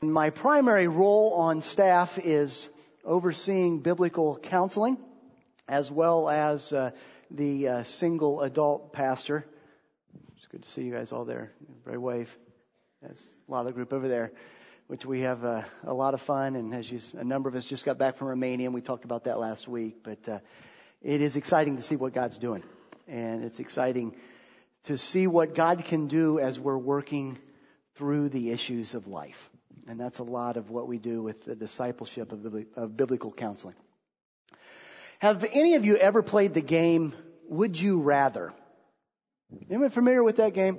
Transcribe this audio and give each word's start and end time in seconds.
My 0.00 0.30
primary 0.30 0.86
role 0.86 1.32
on 1.34 1.60
staff 1.60 2.18
is 2.18 2.70
overseeing 3.04 3.80
biblical 3.80 4.38
counseling 4.38 4.96
as 5.66 5.90
well 5.90 6.28
as 6.28 6.72
uh, 6.72 6.92
the 7.32 7.66
uh, 7.66 7.82
single 7.82 8.42
adult 8.42 8.92
pastor. 8.92 9.44
It's 10.36 10.46
good 10.46 10.62
to 10.62 10.70
see 10.70 10.82
you 10.82 10.92
guys 10.92 11.10
all 11.10 11.24
there. 11.24 11.50
Very 11.84 11.98
wave. 11.98 12.36
That's 13.02 13.28
a 13.48 13.50
lot 13.50 13.60
of 13.60 13.66
the 13.66 13.72
group 13.72 13.92
over 13.92 14.06
there, 14.06 14.30
which 14.86 15.04
we 15.04 15.22
have 15.22 15.44
uh, 15.44 15.62
a 15.82 15.94
lot 15.94 16.14
of 16.14 16.20
fun. 16.20 16.54
And 16.54 16.72
as 16.72 16.88
you, 16.88 17.00
a 17.18 17.24
number 17.24 17.48
of 17.48 17.56
us 17.56 17.64
just 17.64 17.84
got 17.84 17.98
back 17.98 18.18
from 18.18 18.28
Romania, 18.28 18.66
and 18.66 18.74
we 18.76 18.82
talked 18.82 19.04
about 19.04 19.24
that 19.24 19.40
last 19.40 19.66
week. 19.66 20.04
But 20.04 20.28
uh, 20.28 20.38
it 21.02 21.22
is 21.22 21.34
exciting 21.34 21.74
to 21.74 21.82
see 21.82 21.96
what 21.96 22.12
God's 22.12 22.38
doing, 22.38 22.62
and 23.08 23.42
it's 23.42 23.58
exciting 23.58 24.14
to 24.84 24.96
see 24.96 25.26
what 25.26 25.56
God 25.56 25.84
can 25.86 26.06
do 26.06 26.38
as 26.38 26.56
we're 26.56 26.78
working 26.78 27.36
through 27.96 28.28
the 28.28 28.52
issues 28.52 28.94
of 28.94 29.08
life. 29.08 29.50
And 29.88 29.98
that's 29.98 30.18
a 30.18 30.24
lot 30.24 30.58
of 30.58 30.68
what 30.68 30.86
we 30.86 30.98
do 30.98 31.22
with 31.22 31.44
the 31.44 31.56
discipleship 31.56 32.30
of 32.32 32.96
biblical 32.96 33.32
counseling. 33.32 33.74
Have 35.18 35.44
any 35.50 35.74
of 35.74 35.86
you 35.86 35.96
ever 35.96 36.22
played 36.22 36.52
the 36.52 36.60
game, 36.60 37.14
Would 37.48 37.80
You 37.80 38.00
Rather? 38.00 38.52
Anyone 39.70 39.88
familiar 39.88 40.22
with 40.22 40.36
that 40.36 40.52
game? 40.52 40.78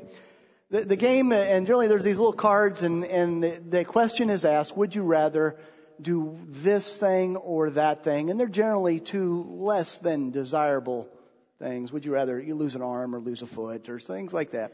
The, 0.70 0.82
the 0.82 0.96
game, 0.96 1.32
uh, 1.32 1.36
and 1.36 1.66
generally 1.66 1.88
there's 1.88 2.04
these 2.04 2.18
little 2.18 2.34
cards 2.34 2.84
and, 2.84 3.04
and 3.04 3.72
the 3.72 3.84
question 3.84 4.30
is 4.30 4.46
asked, 4.46 4.78
would 4.78 4.94
you 4.94 5.02
rather 5.02 5.58
do 6.00 6.38
this 6.48 6.96
thing 6.96 7.36
or 7.36 7.72
that 7.72 8.04
thing? 8.04 8.30
And 8.30 8.40
they're 8.40 8.48
generally 8.48 9.00
two 9.00 9.44
less 9.50 9.98
than 9.98 10.30
desirable 10.30 11.10
things. 11.58 11.92
Would 11.92 12.06
you 12.06 12.14
rather 12.14 12.40
you 12.40 12.54
lose 12.54 12.76
an 12.76 12.84
arm 12.84 13.16
or 13.16 13.20
lose 13.20 13.42
a 13.42 13.48
foot 13.48 13.90
or 13.90 14.00
things 14.00 14.32
like 14.32 14.52
that? 14.52 14.74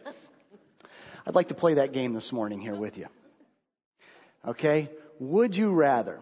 I'd 1.26 1.35
like 1.35 1.48
to 1.48 1.55
play 1.55 1.76
that 1.76 1.93
game 1.93 2.12
this 2.12 2.34
morning 2.34 2.59
here 2.59 2.76
with 2.76 2.98
you. 2.98 3.07
Okay? 4.48 4.90
Would 5.20 5.55
you 5.55 5.72
rather, 5.72 6.20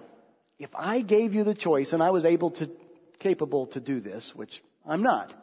if 0.59 0.69
I 0.75 1.01
gave 1.01 1.33
you 1.33 1.43
the 1.43 1.53
choice 1.53 1.93
and 1.93 2.01
I 2.01 2.11
was 2.11 2.25
able 2.25 2.51
to, 2.51 2.69
capable 3.19 3.67
to 3.67 3.79
do 3.79 3.99
this, 3.99 4.35
which 4.35 4.61
I'm 4.85 5.01
not, 5.01 5.33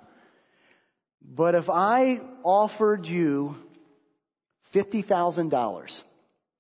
but 1.23 1.55
if 1.55 1.69
I 1.69 2.21
offered 2.43 3.07
you 3.07 3.57
$50,000 4.75 6.03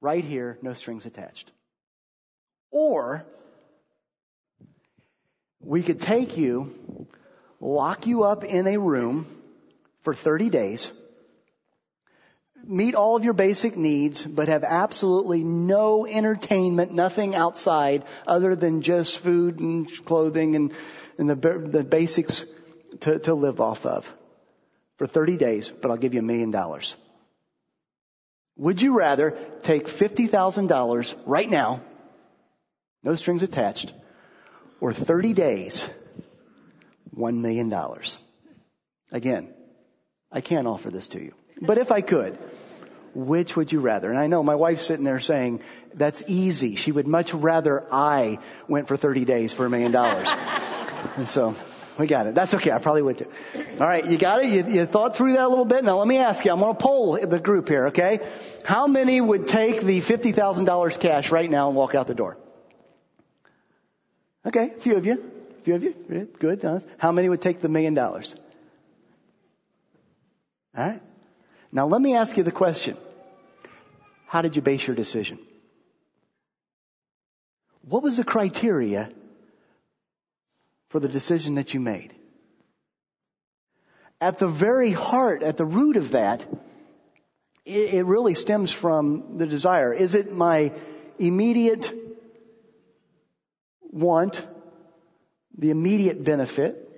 right 0.00 0.24
here, 0.24 0.58
no 0.62 0.74
strings 0.74 1.06
attached, 1.06 1.50
or 2.70 3.24
we 5.60 5.82
could 5.82 6.00
take 6.00 6.36
you, 6.36 7.06
lock 7.60 8.06
you 8.06 8.24
up 8.24 8.44
in 8.44 8.66
a 8.66 8.78
room 8.78 9.26
for 10.00 10.14
30 10.14 10.50
days, 10.50 10.92
meet 12.64 12.94
all 12.94 13.16
of 13.16 13.24
your 13.24 13.34
basic 13.34 13.76
needs, 13.76 14.22
but 14.24 14.48
have 14.48 14.64
absolutely 14.64 15.42
no 15.44 16.06
entertainment, 16.06 16.92
nothing 16.92 17.34
outside 17.34 18.04
other 18.26 18.54
than 18.54 18.82
just 18.82 19.18
food 19.18 19.60
and 19.60 19.88
clothing 20.04 20.56
and, 20.56 20.72
and 21.18 21.28
the, 21.28 21.34
the 21.34 21.84
basics 21.84 22.44
to, 23.00 23.18
to 23.20 23.34
live 23.34 23.60
off 23.60 23.86
of 23.86 24.12
for 24.96 25.06
30 25.06 25.36
days, 25.36 25.68
but 25.68 25.90
I'll 25.90 25.96
give 25.96 26.14
you 26.14 26.20
a 26.20 26.24
million 26.24 26.50
dollars. 26.50 26.96
Would 28.56 28.82
you 28.82 28.98
rather 28.98 29.38
take 29.62 29.86
$50,000 29.86 31.16
right 31.24 31.48
now, 31.48 31.80
no 33.02 33.16
strings 33.16 33.42
attached, 33.42 33.94
or 34.80 34.92
30 34.92 35.32
days, 35.32 35.88
$1 37.16 37.38
million? 37.38 37.74
Again, 39.10 39.54
I 40.30 40.42
can't 40.42 40.66
offer 40.66 40.90
this 40.90 41.08
to 41.08 41.22
you. 41.22 41.32
But 41.60 41.78
if 41.78 41.92
I 41.92 42.00
could, 42.00 42.38
which 43.14 43.56
would 43.56 43.72
you 43.72 43.80
rather? 43.80 44.10
And 44.10 44.18
I 44.18 44.26
know 44.26 44.42
my 44.42 44.54
wife's 44.54 44.86
sitting 44.86 45.04
there 45.04 45.20
saying, 45.20 45.60
that's 45.94 46.22
easy. 46.28 46.76
She 46.76 46.92
would 46.92 47.06
much 47.06 47.34
rather 47.34 47.84
I 47.92 48.38
went 48.68 48.88
for 48.88 48.96
30 48.96 49.24
days 49.24 49.52
for 49.52 49.66
a 49.66 49.70
million 49.70 49.92
dollars. 49.92 50.30
And 51.16 51.26
so, 51.26 51.56
we 52.00 52.06
got 52.06 52.26
it. 52.26 52.34
That's 52.34 52.54
okay. 52.54 52.70
I 52.70 52.78
probably 52.78 53.02
would 53.02 53.18
too. 53.18 53.30
All 53.54 53.86
right. 53.86 54.04
You 54.04 54.16
got 54.18 54.42
it? 54.42 54.46
You, 54.46 54.80
you 54.80 54.86
thought 54.86 55.16
through 55.16 55.32
that 55.32 55.44
a 55.44 55.48
little 55.48 55.64
bit? 55.64 55.84
Now 55.84 55.98
let 55.98 56.08
me 56.08 56.18
ask 56.18 56.44
you. 56.44 56.50
I'm 56.50 56.60
going 56.60 56.74
to 56.74 56.82
poll 56.82 57.18
the 57.18 57.40
group 57.40 57.68
here, 57.68 57.88
okay? 57.88 58.20
How 58.64 58.86
many 58.86 59.20
would 59.20 59.46
take 59.46 59.80
the 59.80 60.00
$50,000 60.00 61.00
cash 61.00 61.30
right 61.30 61.50
now 61.50 61.68
and 61.68 61.76
walk 61.76 61.94
out 61.94 62.06
the 62.06 62.14
door? 62.14 62.36
Okay. 64.46 64.72
A 64.76 64.80
few 64.80 64.96
of 64.96 65.06
you. 65.06 65.22
A 65.58 65.62
few 65.62 65.74
of 65.74 65.82
you. 65.82 66.28
Good. 66.38 66.62
How 66.98 67.12
many 67.12 67.28
would 67.28 67.42
take 67.42 67.60
the 67.60 67.68
million 67.68 67.94
dollars? 67.94 68.34
All 70.76 70.84
right. 70.84 71.02
Now 71.72 71.86
let 71.86 72.00
me 72.00 72.14
ask 72.16 72.36
you 72.36 72.42
the 72.42 72.52
question. 72.52 72.96
How 74.26 74.42
did 74.42 74.56
you 74.56 74.62
base 74.62 74.86
your 74.86 74.96
decision? 74.96 75.38
What 77.82 78.02
was 78.02 78.16
the 78.16 78.24
criteria 78.24 79.10
for 80.88 81.00
the 81.00 81.08
decision 81.08 81.54
that 81.56 81.74
you 81.74 81.80
made? 81.80 82.14
At 84.20 84.38
the 84.38 84.48
very 84.48 84.90
heart, 84.90 85.42
at 85.42 85.56
the 85.56 85.64
root 85.64 85.96
of 85.96 86.10
that, 86.10 86.44
it, 87.64 88.04
really 88.04 88.34
stems 88.34 88.70
from 88.72 89.38
the 89.38 89.46
desire. 89.46 89.92
Is 89.92 90.14
it 90.14 90.32
my 90.32 90.72
immediate 91.18 91.92
want, 93.82 94.44
the 95.56 95.70
immediate 95.70 96.22
benefit, 96.22 96.89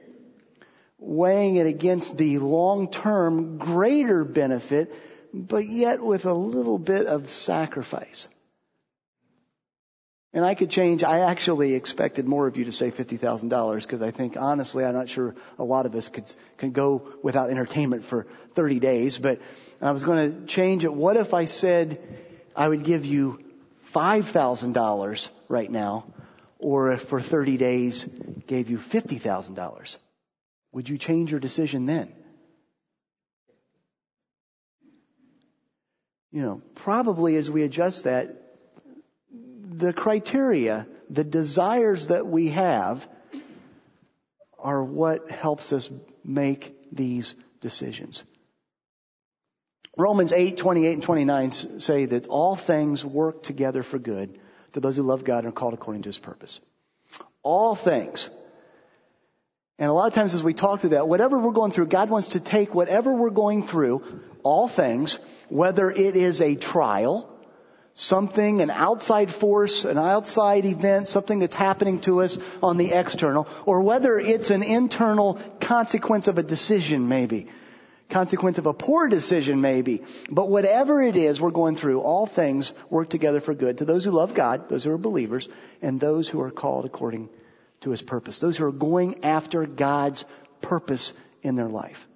weighing 1.03 1.57
it 1.57 1.67
against 1.67 2.17
the 2.17 2.39
long-term 2.39 3.59
greater 3.59 4.25
benefit, 4.25 4.95
but 5.35 5.69
yet 5.69 6.01
with 6.01 6.25
a 6.27 6.33
little 6.33 6.79
bit 6.79 7.07
of 7.07 7.31
sacrifice. 7.31 8.29
And 10.35 10.45
I 10.45 10.55
could 10.55 10.71
change. 10.71 11.05
I 11.05 11.21
actually 11.21 11.75
expected 11.75 12.27
more 12.27 12.47
of 12.47 12.57
you 12.57 12.65
to 12.65 12.73
say 12.73 12.91
$50,000 12.91 13.83
because 13.83 14.03
I 14.03 14.13
think 14.13 14.37
honestly, 14.39 14.83
I'm 14.85 14.95
not 14.95 15.09
sure 15.09 15.35
a 15.59 15.65
lot 15.65 15.85
of 15.85 15.95
us 15.95 16.09
could, 16.09 16.25
can 16.57 16.71
go 16.71 17.03
without 17.23 17.51
entertainment 17.51 18.05
for 18.05 18.27
30 18.55 18.79
days, 18.79 19.19
but 19.19 19.41
I 19.83 19.93
was 19.93 20.05
going 20.05 20.33
to 20.33 20.47
change 20.47 20.85
it. 20.85 20.93
What 20.93 21.17
if 21.17 21.35
I 21.35 21.45
said 21.45 22.01
I 22.57 22.67
would 22.67 22.83
give 22.83 23.05
you 23.05 23.41
$5,000 23.93 25.29
right 25.49 25.71
now 25.71 26.05
or 26.59 26.93
if 26.93 27.03
for 27.03 27.21
30 27.21 27.59
days 27.59 28.09
gave 28.47 28.71
you 28.71 28.79
$50,000? 28.79 29.97
Would 30.73 30.89
you 30.89 30.99
change 30.99 31.31
your 31.31 31.41
decision 31.41 31.87
then? 31.87 32.13
You 36.31 36.41
know, 36.41 36.63
probably 36.75 37.37
as 37.37 37.51
we 37.51 37.63
adjust 37.63 38.05
that, 38.05 38.39
the 39.31 39.93
criteria, 39.93 40.87
the 41.11 41.25
desires 41.25 42.07
that 42.09 42.27
we 42.27 42.49
have 42.49 43.07
are 44.59 44.83
what 44.83 45.31
helps 45.31 45.73
us 45.73 45.91
make 46.25 46.75
these 46.91 47.35
decisions. 47.61 48.25
Romans 49.97 50.33
8, 50.33 50.57
28 50.57 50.93
and 50.95 51.03
29 51.03 51.51
say 51.81 52.07
that 52.07 52.27
all 52.29 52.57
things 52.57 53.05
work 53.05 53.43
together 53.43 53.83
for 53.83 53.99
good 53.99 54.39
to 54.73 54.81
those 54.81 54.97
who 54.97 55.03
love 55.03 55.25
God 55.25 55.45
and 55.45 55.49
are 55.49 55.53
called 55.53 55.75
according 55.75 56.03
to 56.03 56.09
his 56.09 56.19
purpose. 56.19 56.61
All 57.43 57.75
things. 57.75 58.31
And 59.83 59.91
a 59.91 59.93
lot 59.93 60.07
of 60.07 60.15
times 60.15 60.33
as 60.33 60.45
we 60.45 60.55
talk 60.55 60.79
through 60.79 60.91
that, 60.91 61.09
whatever 61.09 61.41
we're 61.41 61.51
going 61.51 61.73
through, 61.73 61.87
God 61.87 62.09
wants 62.09 62.29
to 62.29 62.39
take 62.39 62.73
whatever 62.73 63.13
we're 63.17 63.31
going 63.31 63.67
through, 63.67 64.21
all 64.45 64.69
things, 64.69 65.19
whether 65.49 65.91
it 65.91 66.15
is 66.15 66.41
a 66.41 66.55
trial, 66.55 67.29
something, 67.95 68.61
an 68.61 68.71
outside 68.71 69.29
force, 69.29 69.85
an 69.85 69.99
outside 69.99 70.67
event, 70.67 71.09
something 71.09 71.41
that's 71.41 71.57
happening 71.57 72.01
to 72.03 72.21
us 72.21 72.39
on 72.63 72.77
the 72.77 72.93
external, 72.93 73.49
or 73.67 73.81
whether 73.81 74.21
it's 74.21 74.53
an 74.53 74.63
internal 74.63 75.41
consequence 75.59 76.29
of 76.29 76.39
a 76.39 76.45
decision 76.45 77.09
maybe, 77.09 77.49
consequence 78.09 78.59
of 78.59 78.67
a 78.67 78.73
poor 78.73 79.09
decision 79.09 79.61
maybe. 79.61 80.05
But 80.31 80.49
whatever 80.49 81.03
it 81.03 81.17
is 81.17 81.41
we're 81.41 81.51
going 81.51 81.75
through, 81.75 82.03
all 82.03 82.27
things 82.27 82.73
work 82.89 83.09
together 83.09 83.41
for 83.41 83.53
good 83.53 83.79
to 83.79 83.85
those 83.85 84.05
who 84.05 84.13
love 84.13 84.33
God, 84.33 84.69
those 84.69 84.85
who 84.85 84.93
are 84.93 84.97
believers, 84.97 85.49
and 85.81 85.99
those 85.99 86.29
who 86.29 86.41
are 86.41 86.53
called 86.53 86.85
according 86.85 87.31
to 87.83 87.91
his 87.91 88.03
purpose. 88.03 88.39
Those 88.39 88.57
who 88.57 88.65
are 88.67 88.73
going 88.73 89.25
after 89.25 89.67
God's 89.67 90.25
purpose 90.61 91.13
in 91.43 91.57
their 91.57 91.69
life. 91.69 92.07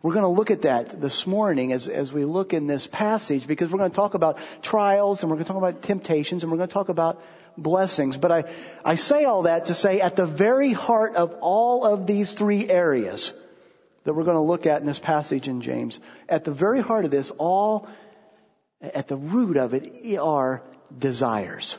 We're 0.00 0.12
going 0.12 0.24
to 0.24 0.28
look 0.28 0.52
at 0.52 0.62
that 0.62 1.00
this 1.00 1.26
morning 1.26 1.72
as, 1.72 1.88
as 1.88 2.12
we 2.12 2.24
look 2.24 2.54
in 2.54 2.68
this 2.68 2.86
passage 2.86 3.48
because 3.48 3.70
we're 3.70 3.78
going 3.78 3.90
to 3.90 3.96
talk 3.96 4.14
about 4.14 4.38
trials 4.62 5.22
and 5.22 5.30
we're 5.30 5.36
going 5.36 5.46
to 5.46 5.52
talk 5.52 5.56
about 5.56 5.82
temptations 5.82 6.44
and 6.44 6.52
we're 6.52 6.58
going 6.58 6.68
to 6.68 6.72
talk 6.72 6.88
about 6.88 7.20
blessings. 7.56 8.16
But 8.16 8.30
I, 8.30 8.44
I 8.84 8.94
say 8.94 9.24
all 9.24 9.42
that 9.42 9.66
to 9.66 9.74
say 9.74 10.00
at 10.00 10.14
the 10.14 10.26
very 10.26 10.72
heart 10.72 11.16
of 11.16 11.34
all 11.40 11.84
of 11.84 12.06
these 12.06 12.34
three 12.34 12.68
areas 12.70 13.32
that 14.04 14.14
we're 14.14 14.24
going 14.24 14.36
to 14.36 14.40
look 14.40 14.66
at 14.66 14.80
in 14.80 14.86
this 14.86 15.00
passage 15.00 15.48
in 15.48 15.62
James, 15.62 15.98
at 16.28 16.44
the 16.44 16.52
very 16.52 16.80
heart 16.80 17.04
of 17.04 17.10
this, 17.10 17.32
all, 17.32 17.88
at 18.80 19.08
the 19.08 19.16
root 19.16 19.56
of 19.56 19.74
it 19.74 20.16
are 20.16 20.62
desires. 20.96 21.76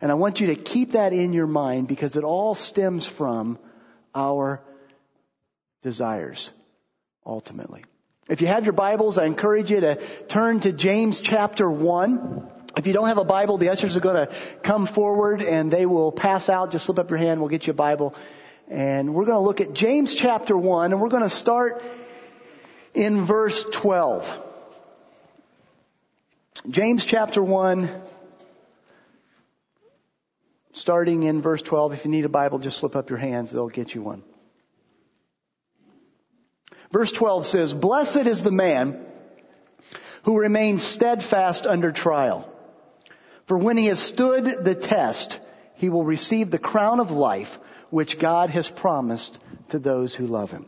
And 0.00 0.10
I 0.12 0.14
want 0.14 0.40
you 0.40 0.48
to 0.48 0.54
keep 0.54 0.92
that 0.92 1.12
in 1.12 1.32
your 1.32 1.46
mind 1.46 1.88
because 1.88 2.16
it 2.16 2.24
all 2.24 2.54
stems 2.54 3.06
from 3.06 3.58
our 4.14 4.62
desires, 5.82 6.50
ultimately. 7.26 7.84
If 8.28 8.40
you 8.40 8.46
have 8.46 8.64
your 8.64 8.74
Bibles, 8.74 9.18
I 9.18 9.24
encourage 9.24 9.70
you 9.70 9.80
to 9.80 9.96
turn 10.28 10.60
to 10.60 10.72
James 10.72 11.20
chapter 11.20 11.68
1. 11.68 12.46
If 12.76 12.86
you 12.86 12.92
don't 12.92 13.08
have 13.08 13.18
a 13.18 13.24
Bible, 13.24 13.58
the 13.58 13.70
ushers 13.70 13.96
are 13.96 14.00
going 14.00 14.26
to 14.26 14.34
come 14.62 14.86
forward 14.86 15.40
and 15.40 15.70
they 15.70 15.86
will 15.86 16.12
pass 16.12 16.48
out. 16.48 16.70
Just 16.70 16.86
slip 16.86 16.98
up 16.98 17.10
your 17.10 17.18
hand, 17.18 17.40
we'll 17.40 17.48
get 17.48 17.66
you 17.66 17.72
a 17.72 17.74
Bible. 17.74 18.14
And 18.68 19.14
we're 19.14 19.24
going 19.24 19.36
to 19.36 19.44
look 19.44 19.60
at 19.60 19.72
James 19.72 20.14
chapter 20.14 20.56
1 20.56 20.92
and 20.92 21.00
we're 21.00 21.08
going 21.08 21.22
to 21.22 21.30
start 21.30 21.82
in 22.92 23.22
verse 23.22 23.64
12. 23.64 24.44
James 26.68 27.06
chapter 27.06 27.42
1, 27.42 27.88
starting 30.78 31.24
in 31.24 31.42
verse 31.42 31.62
12. 31.62 31.92
If 31.94 32.04
you 32.04 32.10
need 32.10 32.24
a 32.24 32.28
Bible, 32.28 32.58
just 32.58 32.78
slip 32.78 32.96
up 32.96 33.10
your 33.10 33.18
hands, 33.18 33.50
they'll 33.50 33.68
get 33.68 33.94
you 33.94 34.02
one. 34.02 34.22
Verse 36.90 37.12
12 37.12 37.46
says, 37.46 37.74
Blessed 37.74 38.26
is 38.26 38.42
the 38.42 38.50
man 38.50 39.04
who 40.22 40.38
remains 40.38 40.82
steadfast 40.82 41.66
under 41.66 41.92
trial. 41.92 42.50
For 43.46 43.56
when 43.56 43.76
he 43.76 43.86
has 43.86 44.00
stood 44.00 44.44
the 44.44 44.74
test, 44.74 45.40
he 45.74 45.88
will 45.88 46.04
receive 46.04 46.50
the 46.50 46.58
crown 46.58 47.00
of 47.00 47.10
life 47.10 47.58
which 47.90 48.18
God 48.18 48.50
has 48.50 48.68
promised 48.68 49.38
to 49.70 49.78
those 49.78 50.14
who 50.14 50.26
love 50.26 50.50
him. 50.50 50.66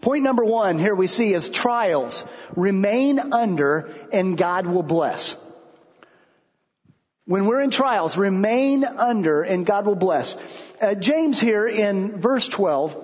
Point 0.00 0.24
number 0.24 0.44
one 0.44 0.78
here 0.78 0.94
we 0.94 1.06
see 1.06 1.32
is 1.32 1.48
trials 1.48 2.24
remain 2.56 3.32
under 3.32 3.90
and 4.12 4.36
God 4.36 4.66
will 4.66 4.82
bless. 4.82 5.36
When 7.24 7.46
we're 7.46 7.60
in 7.60 7.70
trials, 7.70 8.16
remain 8.16 8.84
under 8.84 9.42
and 9.42 9.64
God 9.64 9.86
will 9.86 9.94
bless. 9.94 10.36
Uh, 10.80 10.96
James 10.96 11.38
here 11.38 11.68
in 11.68 12.20
verse 12.20 12.48
12 12.48 12.96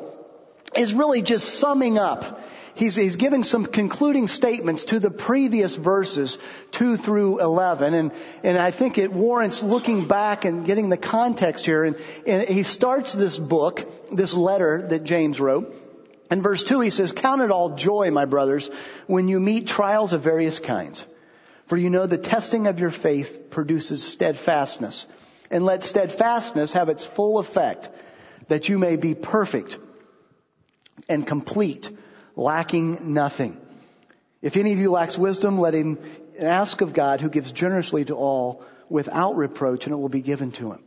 is 0.74 0.92
really 0.92 1.22
just 1.22 1.60
summing 1.60 1.98
up. 1.98 2.42
He's, 2.74 2.96
he's 2.96 3.14
giving 3.14 3.44
some 3.44 3.64
concluding 3.64 4.26
statements 4.26 4.86
to 4.86 4.98
the 4.98 5.10
previous 5.10 5.76
verses 5.76 6.38
2 6.72 6.96
through 6.96 7.40
11 7.40 7.94
and, 7.94 8.12
and 8.42 8.58
I 8.58 8.72
think 8.72 8.98
it 8.98 9.12
warrants 9.12 9.62
looking 9.62 10.08
back 10.08 10.44
and 10.44 10.66
getting 10.66 10.88
the 10.88 10.96
context 10.96 11.64
here 11.64 11.84
and, 11.84 11.96
and 12.26 12.48
he 12.48 12.64
starts 12.64 13.12
this 13.12 13.38
book, 13.38 13.88
this 14.12 14.34
letter 14.34 14.88
that 14.88 15.04
James 15.04 15.40
wrote 15.40 15.72
in 16.28 16.42
verse 16.42 16.64
2 16.64 16.80
he 16.80 16.90
says, 16.90 17.12
Count 17.12 17.40
it 17.40 17.52
all 17.52 17.76
joy, 17.76 18.10
my 18.10 18.24
brothers, 18.24 18.68
when 19.06 19.28
you 19.28 19.38
meet 19.38 19.68
trials 19.68 20.12
of 20.12 20.22
various 20.22 20.58
kinds. 20.58 21.06
For 21.68 21.76
you 21.76 21.90
know 21.90 22.06
the 22.06 22.16
testing 22.16 22.66
of 22.66 22.80
your 22.80 22.90
faith 22.90 23.50
produces 23.50 24.02
steadfastness. 24.02 25.06
And 25.50 25.64
let 25.64 25.82
steadfastness 25.82 26.72
have 26.72 26.88
its 26.88 27.04
full 27.04 27.38
effect, 27.38 27.90
that 28.48 28.68
you 28.68 28.78
may 28.78 28.96
be 28.96 29.14
perfect 29.14 29.78
and 31.08 31.26
complete, 31.26 31.90
lacking 32.36 33.12
nothing. 33.12 33.60
If 34.40 34.56
any 34.56 34.72
of 34.72 34.78
you 34.78 34.90
lacks 34.90 35.18
wisdom, 35.18 35.58
let 35.58 35.74
him 35.74 35.98
ask 36.38 36.80
of 36.80 36.94
God 36.94 37.20
who 37.20 37.28
gives 37.28 37.52
generously 37.52 38.04
to 38.06 38.14
all 38.14 38.64
without 38.88 39.36
reproach 39.36 39.84
and 39.84 39.92
it 39.92 39.96
will 39.96 40.08
be 40.08 40.22
given 40.22 40.52
to 40.52 40.72
him. 40.72 40.82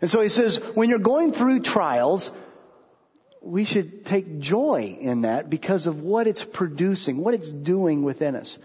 And 0.00 0.08
so 0.10 0.22
he 0.22 0.30
says, 0.30 0.56
when 0.74 0.88
you're 0.88 0.98
going 0.98 1.32
through 1.32 1.60
trials, 1.60 2.30
we 3.42 3.64
should 3.64 4.06
take 4.06 4.38
joy 4.38 4.96
in 4.98 5.22
that 5.22 5.50
because 5.50 5.86
of 5.86 6.00
what 6.00 6.26
it's 6.26 6.44
producing, 6.44 7.18
what 7.18 7.34
it's 7.34 7.50
doing 7.52 8.02
within 8.02 8.36
us. 8.36 8.58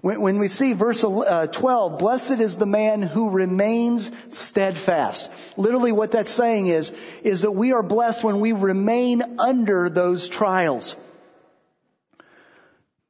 When, 0.00 0.20
when 0.20 0.38
we 0.38 0.48
see 0.48 0.72
verse 0.74 1.02
uh, 1.02 1.46
12, 1.46 1.98
blessed 1.98 2.40
is 2.40 2.56
the 2.56 2.66
man 2.66 3.02
who 3.02 3.30
remains 3.30 4.10
steadfast. 4.28 5.30
Literally 5.56 5.92
what 5.92 6.12
that's 6.12 6.30
saying 6.30 6.68
is, 6.68 6.92
is 7.22 7.42
that 7.42 7.52
we 7.52 7.72
are 7.72 7.82
blessed 7.82 8.22
when 8.22 8.40
we 8.40 8.52
remain 8.52 9.38
under 9.38 9.88
those 9.88 10.28
trials. 10.28 10.94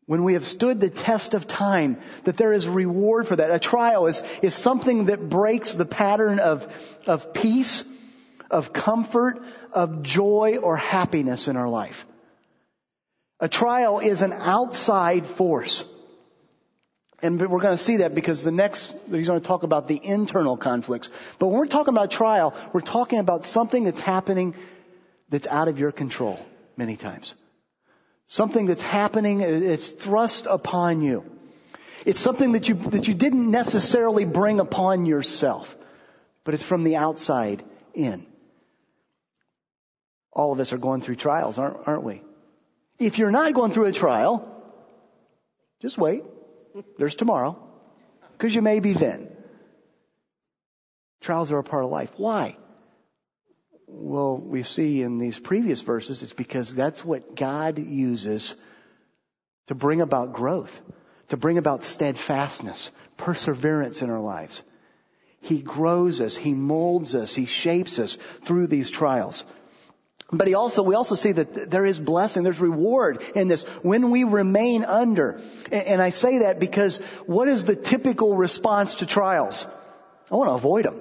When 0.07 0.25
we 0.25 0.33
have 0.33 0.47
stood 0.47 0.81
the 0.81 0.89
test 0.89 1.35
of 1.35 1.47
time, 1.47 1.99
that 2.25 2.39
there 2.39 2.55
is 2.55 2.67
reward 2.67 3.29
for 3.29 3.37
that. 3.37 3.51
A 3.51 3.59
trial 3.59 4.07
is, 4.07 4.23
is 4.41 4.55
something 4.55 5.07
that 5.07 5.29
breaks 5.29 5.75
the 5.75 5.85
pattern 5.85 6.39
of, 6.39 6.67
of 7.07 7.35
peace, 7.35 7.85
of 8.51 8.73
comfort, 8.73 9.45
of 9.73 10.03
joy 10.03 10.59
or 10.63 10.79
happiness 10.79 11.47
in 11.47 11.59
our 11.59 11.69
life. 11.69 12.07
A 13.41 13.49
trial 13.49 13.99
is 13.99 14.23
an 14.23 14.33
outside 14.33 15.27
force. 15.27 15.85
And 17.21 17.41
we're 17.41 17.61
going 17.61 17.77
to 17.77 17.83
see 17.83 17.99
that 17.99 18.15
because 18.15 18.45
the 18.45 18.53
next, 18.53 18.95
he's 19.11 19.27
going 19.27 19.41
to 19.41 19.47
talk 19.47 19.65
about 19.65 19.89
the 19.89 20.01
internal 20.03 20.57
conflicts. 20.57 21.11
But 21.39 21.49
when 21.49 21.59
we're 21.59 21.67
talking 21.67 21.93
about 21.93 22.13
trial, 22.13 22.55
we're 22.73 22.81
talking 22.81 23.19
about 23.19 23.45
something 23.45 23.85
that's 23.85 24.01
happening 24.01 24.55
that's 25.29 25.47
out 25.47 25.69
of 25.69 25.81
your 25.81 25.91
control 25.91 26.39
many 26.77 26.97
times. 26.97 27.35
Something 28.27 28.67
that's 28.67 28.83
happening, 28.83 29.41
it's 29.41 29.91
thrust 29.91 30.47
upon 30.49 31.03
you. 31.03 31.25
It's 32.07 32.21
something 32.21 32.53
that 32.53 32.69
you, 32.69 32.75
that 32.77 33.09
you 33.09 33.15
didn't 33.15 33.51
necessarily 33.51 34.25
bring 34.25 34.61
upon 34.61 35.07
yourself, 35.07 35.77
but 36.45 36.55
it's 36.55 36.63
from 36.63 36.85
the 36.85 36.97
outside 36.97 37.65
in 37.95 38.25
all 40.39 40.53
of 40.53 40.61
us 40.61 40.73
are 40.73 40.79
going 40.79 41.01
through 41.01 41.17
trials, 41.17 41.59
aren't, 41.59 41.87
aren't 41.87 42.05
we? 42.05 42.23
If 43.01 43.19
you're 43.19 43.33
not 43.33 43.53
going 43.55 43.73
through 43.73 43.87
a 43.87 43.93
trial, 43.93 44.49
just 45.83 45.99
wait. 45.99 46.23
There's 46.99 47.15
tomorrow. 47.15 47.59
Because 48.33 48.55
you 48.55 48.63
may 48.63 48.81
be 48.81 48.93
then. 48.93 49.29
Trials 51.21 51.51
are 51.53 51.59
a 51.59 51.65
part 51.65 51.85
of 51.85 51.91
life. 51.91 52.13
Why? 52.17 52.57
Well, 53.87 54.37
we 54.37 54.63
see 54.63 55.03
in 55.03 55.19
these 55.19 55.39
previous 55.39 55.81
verses, 55.81 56.23
it's 56.23 56.33
because 56.33 56.73
that's 56.73 57.05
what 57.05 57.35
God 57.35 57.79
uses 57.79 58.55
to 59.67 59.75
bring 59.75 60.01
about 60.01 60.33
growth, 60.33 60.81
to 61.29 61.37
bring 61.37 61.59
about 61.59 61.85
steadfastness, 61.85 62.91
perseverance 63.17 64.03
in 64.03 64.11
our 64.11 64.21
lives. 64.21 64.63
He 65.41 65.63
grows 65.63 66.21
us, 66.21 66.37
He 66.37 66.53
molds 66.55 67.15
us, 67.15 67.35
He 67.35 67.47
shapes 67.47 67.99
us 67.99 68.19
through 68.45 68.67
these 68.67 68.91
trials. 68.91 69.45
But 70.31 70.47
he 70.47 70.55
also, 70.55 70.83
we 70.83 70.95
also 70.95 71.15
see 71.15 71.33
that 71.33 71.71
there 71.71 71.87
is 71.87 71.99
blessing, 71.99 72.43
there's 72.43 72.61
reward 72.61 73.23
in 73.35 73.49
this 73.49 73.63
when 73.83 74.11
we 74.11 74.25
remain 74.25 74.85
under. 74.85 75.41
And 75.73 76.03
I 76.03 76.11
say 76.11 76.41
that 76.41 76.61
because 76.61 76.99
what 77.25 77.49
is 77.49 77.65
the 77.65 77.75
typical 77.75 78.37
response 78.37 78.97
to 78.97 79.07
trials? 79.07 79.67
I 80.31 80.37
want 80.37 80.51
to 80.51 80.55
avoid 80.55 80.85
them. 80.85 81.01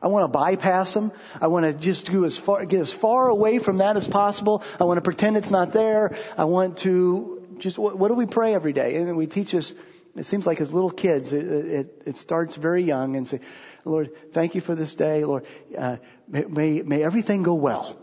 I 0.00 0.06
want 0.06 0.24
to 0.24 0.28
bypass 0.28 0.94
them. 0.94 1.12
I 1.40 1.48
want 1.48 1.66
to 1.66 1.74
just 1.74 2.10
go 2.10 2.24
as 2.24 2.38
far, 2.38 2.64
get 2.64 2.80
as 2.80 2.92
far 2.92 3.28
away 3.28 3.58
from 3.58 3.78
that 3.78 3.96
as 3.96 4.08
possible. 4.08 4.62
I 4.80 4.84
want 4.84 4.96
to 4.96 5.02
pretend 5.02 5.36
it's 5.36 5.50
not 5.50 5.72
there. 5.72 6.16
I 6.38 6.44
want 6.44 6.78
to 6.78 7.56
just, 7.58 7.78
what, 7.78 7.98
what 7.98 8.08
do 8.08 8.14
we 8.14 8.26
pray 8.26 8.54
every 8.54 8.72
day? 8.72 8.96
And 8.96 9.16
we 9.16 9.26
teach 9.26 9.54
us, 9.54 9.74
it 10.16 10.24
seems 10.24 10.46
like 10.46 10.60
as 10.60 10.72
little 10.72 10.90
kids, 10.90 11.32
it, 11.32 11.44
it, 11.44 12.02
it 12.06 12.16
starts 12.16 12.56
very 12.56 12.84
young 12.84 13.16
and 13.16 13.26
say, 13.26 13.40
Lord, 13.88 14.10
thank 14.32 14.54
you 14.54 14.60
for 14.60 14.74
this 14.74 14.94
day. 14.94 15.24
Lord, 15.24 15.46
uh, 15.76 15.96
may, 16.28 16.82
may, 16.82 17.02
everything 17.02 17.42
go 17.42 17.54
well. 17.54 17.96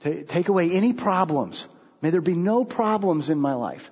Take 0.00 0.48
away 0.48 0.70
any 0.70 0.92
problems. 0.92 1.66
May 2.02 2.10
there 2.10 2.20
be 2.20 2.34
no 2.34 2.64
problems 2.64 3.30
in 3.30 3.38
my 3.38 3.54
life. 3.54 3.90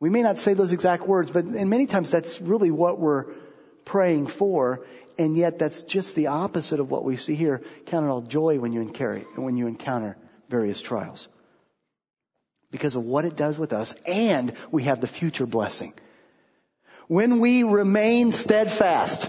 We 0.00 0.08
may 0.08 0.22
not 0.22 0.38
say 0.38 0.54
those 0.54 0.72
exact 0.72 1.06
words, 1.06 1.30
but 1.30 1.44
and 1.44 1.68
many 1.68 1.86
times 1.86 2.10
that's 2.10 2.40
really 2.40 2.70
what 2.70 2.98
we're 2.98 3.26
praying 3.84 4.28
for, 4.28 4.86
and 5.18 5.36
yet 5.36 5.58
that's 5.58 5.82
just 5.82 6.14
the 6.14 6.28
opposite 6.28 6.80
of 6.80 6.90
what 6.90 7.04
we 7.04 7.16
see 7.16 7.34
here. 7.34 7.62
Count 7.86 8.06
it 8.06 8.08
all 8.08 8.22
joy 8.22 8.58
when 8.60 8.72
you 8.72 8.80
encounter 8.80 9.20
when 9.34 9.56
you 9.56 9.66
encounter 9.66 10.16
various 10.48 10.80
trials. 10.80 11.28
Because 12.70 12.96
of 12.96 13.04
what 13.04 13.24
it 13.24 13.36
does 13.36 13.58
with 13.58 13.72
us, 13.72 13.94
and 14.06 14.52
we 14.70 14.84
have 14.84 15.00
the 15.00 15.06
future 15.06 15.46
blessing. 15.46 15.92
When 17.08 17.40
we 17.40 17.62
remain 17.62 18.32
steadfast, 18.32 19.24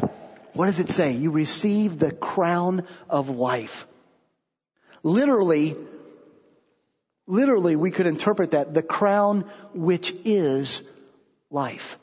what 0.54 0.66
does 0.68 0.80
it 0.80 0.90
say? 0.90 1.14
You 1.14 1.32
receive 1.32 1.98
the 1.98 2.12
crown 2.12 2.86
of 3.10 3.30
life. 3.30 3.88
Literally, 5.02 5.78
literally 7.26 7.78
we 7.78 7.92
could 7.92 8.06
interpret 8.06 8.52
that 8.52 8.74
the 8.74 8.84
crown 8.84 9.50
which 9.74 10.14
is 10.26 10.84
life. 11.50 11.98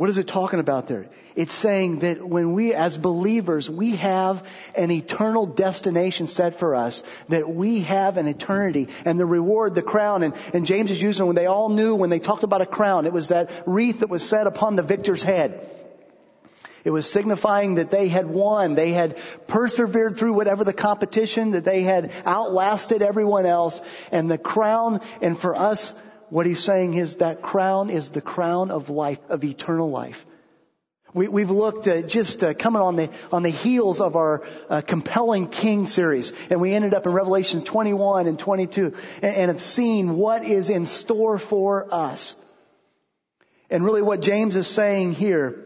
What 0.00 0.08
is 0.08 0.16
it 0.16 0.28
talking 0.28 0.60
about 0.60 0.86
there? 0.86 1.10
It's 1.36 1.52
saying 1.52 1.98
that 1.98 2.26
when 2.26 2.54
we, 2.54 2.72
as 2.72 2.96
believers, 2.96 3.68
we 3.68 3.96
have 3.96 4.42
an 4.74 4.90
eternal 4.90 5.44
destination 5.44 6.26
set 6.26 6.54
for 6.54 6.74
us, 6.74 7.02
that 7.28 7.46
we 7.46 7.80
have 7.80 8.16
an 8.16 8.26
eternity 8.26 8.88
and 9.04 9.20
the 9.20 9.26
reward, 9.26 9.74
the 9.74 9.82
crown, 9.82 10.22
and, 10.22 10.32
and 10.54 10.64
James 10.64 10.90
is 10.90 11.02
using 11.02 11.26
when 11.26 11.36
they 11.36 11.44
all 11.44 11.68
knew 11.68 11.96
when 11.96 12.08
they 12.08 12.18
talked 12.18 12.44
about 12.44 12.62
a 12.62 12.66
crown, 12.66 13.04
it 13.04 13.12
was 13.12 13.28
that 13.28 13.50
wreath 13.66 14.00
that 14.00 14.08
was 14.08 14.26
set 14.26 14.46
upon 14.46 14.74
the 14.74 14.82
victor's 14.82 15.22
head. 15.22 15.68
It 16.82 16.90
was 16.92 17.06
signifying 17.06 17.74
that 17.74 17.90
they 17.90 18.08
had 18.08 18.26
won. 18.26 18.76
They 18.76 18.92
had 18.92 19.18
persevered 19.48 20.16
through 20.16 20.32
whatever 20.32 20.64
the 20.64 20.72
competition, 20.72 21.50
that 21.50 21.66
they 21.66 21.82
had 21.82 22.10
outlasted 22.24 23.02
everyone 23.02 23.44
else. 23.44 23.82
And 24.10 24.30
the 24.30 24.38
crown, 24.38 25.02
and 25.20 25.38
for 25.38 25.54
us, 25.54 25.92
what 26.30 26.46
he's 26.46 26.62
saying 26.62 26.94
is 26.94 27.16
that 27.16 27.42
crown 27.42 27.90
is 27.90 28.10
the 28.10 28.20
crown 28.20 28.70
of 28.70 28.88
life, 28.88 29.20
of 29.28 29.44
eternal 29.44 29.90
life. 29.90 30.24
We, 31.12 31.42
have 31.42 31.50
looked 31.50 31.88
at 31.88 32.06
just 32.06 32.44
uh, 32.44 32.54
coming 32.54 32.80
on 32.80 32.94
the 32.94 33.10
on 33.32 33.42
the 33.42 33.50
heels 33.50 34.00
of 34.00 34.14
our 34.14 34.44
uh, 34.68 34.80
compelling 34.80 35.48
King 35.48 35.88
series, 35.88 36.32
and 36.50 36.60
we 36.60 36.72
ended 36.72 36.94
up 36.94 37.04
in 37.04 37.12
Revelation 37.12 37.64
21 37.64 38.28
and 38.28 38.38
22, 38.38 38.94
and, 39.20 39.34
and 39.34 39.50
have 39.50 39.60
seen 39.60 40.16
what 40.16 40.44
is 40.44 40.70
in 40.70 40.86
store 40.86 41.36
for 41.36 41.92
us. 41.92 42.36
And 43.70 43.84
really, 43.84 44.02
what 44.02 44.22
James 44.22 44.54
is 44.54 44.68
saying 44.68 45.12
here 45.12 45.64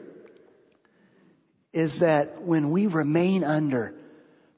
is 1.75 1.99
that 1.99 2.41
when 2.41 2.71
we 2.71 2.87
remain 2.87 3.45
under, 3.45 3.95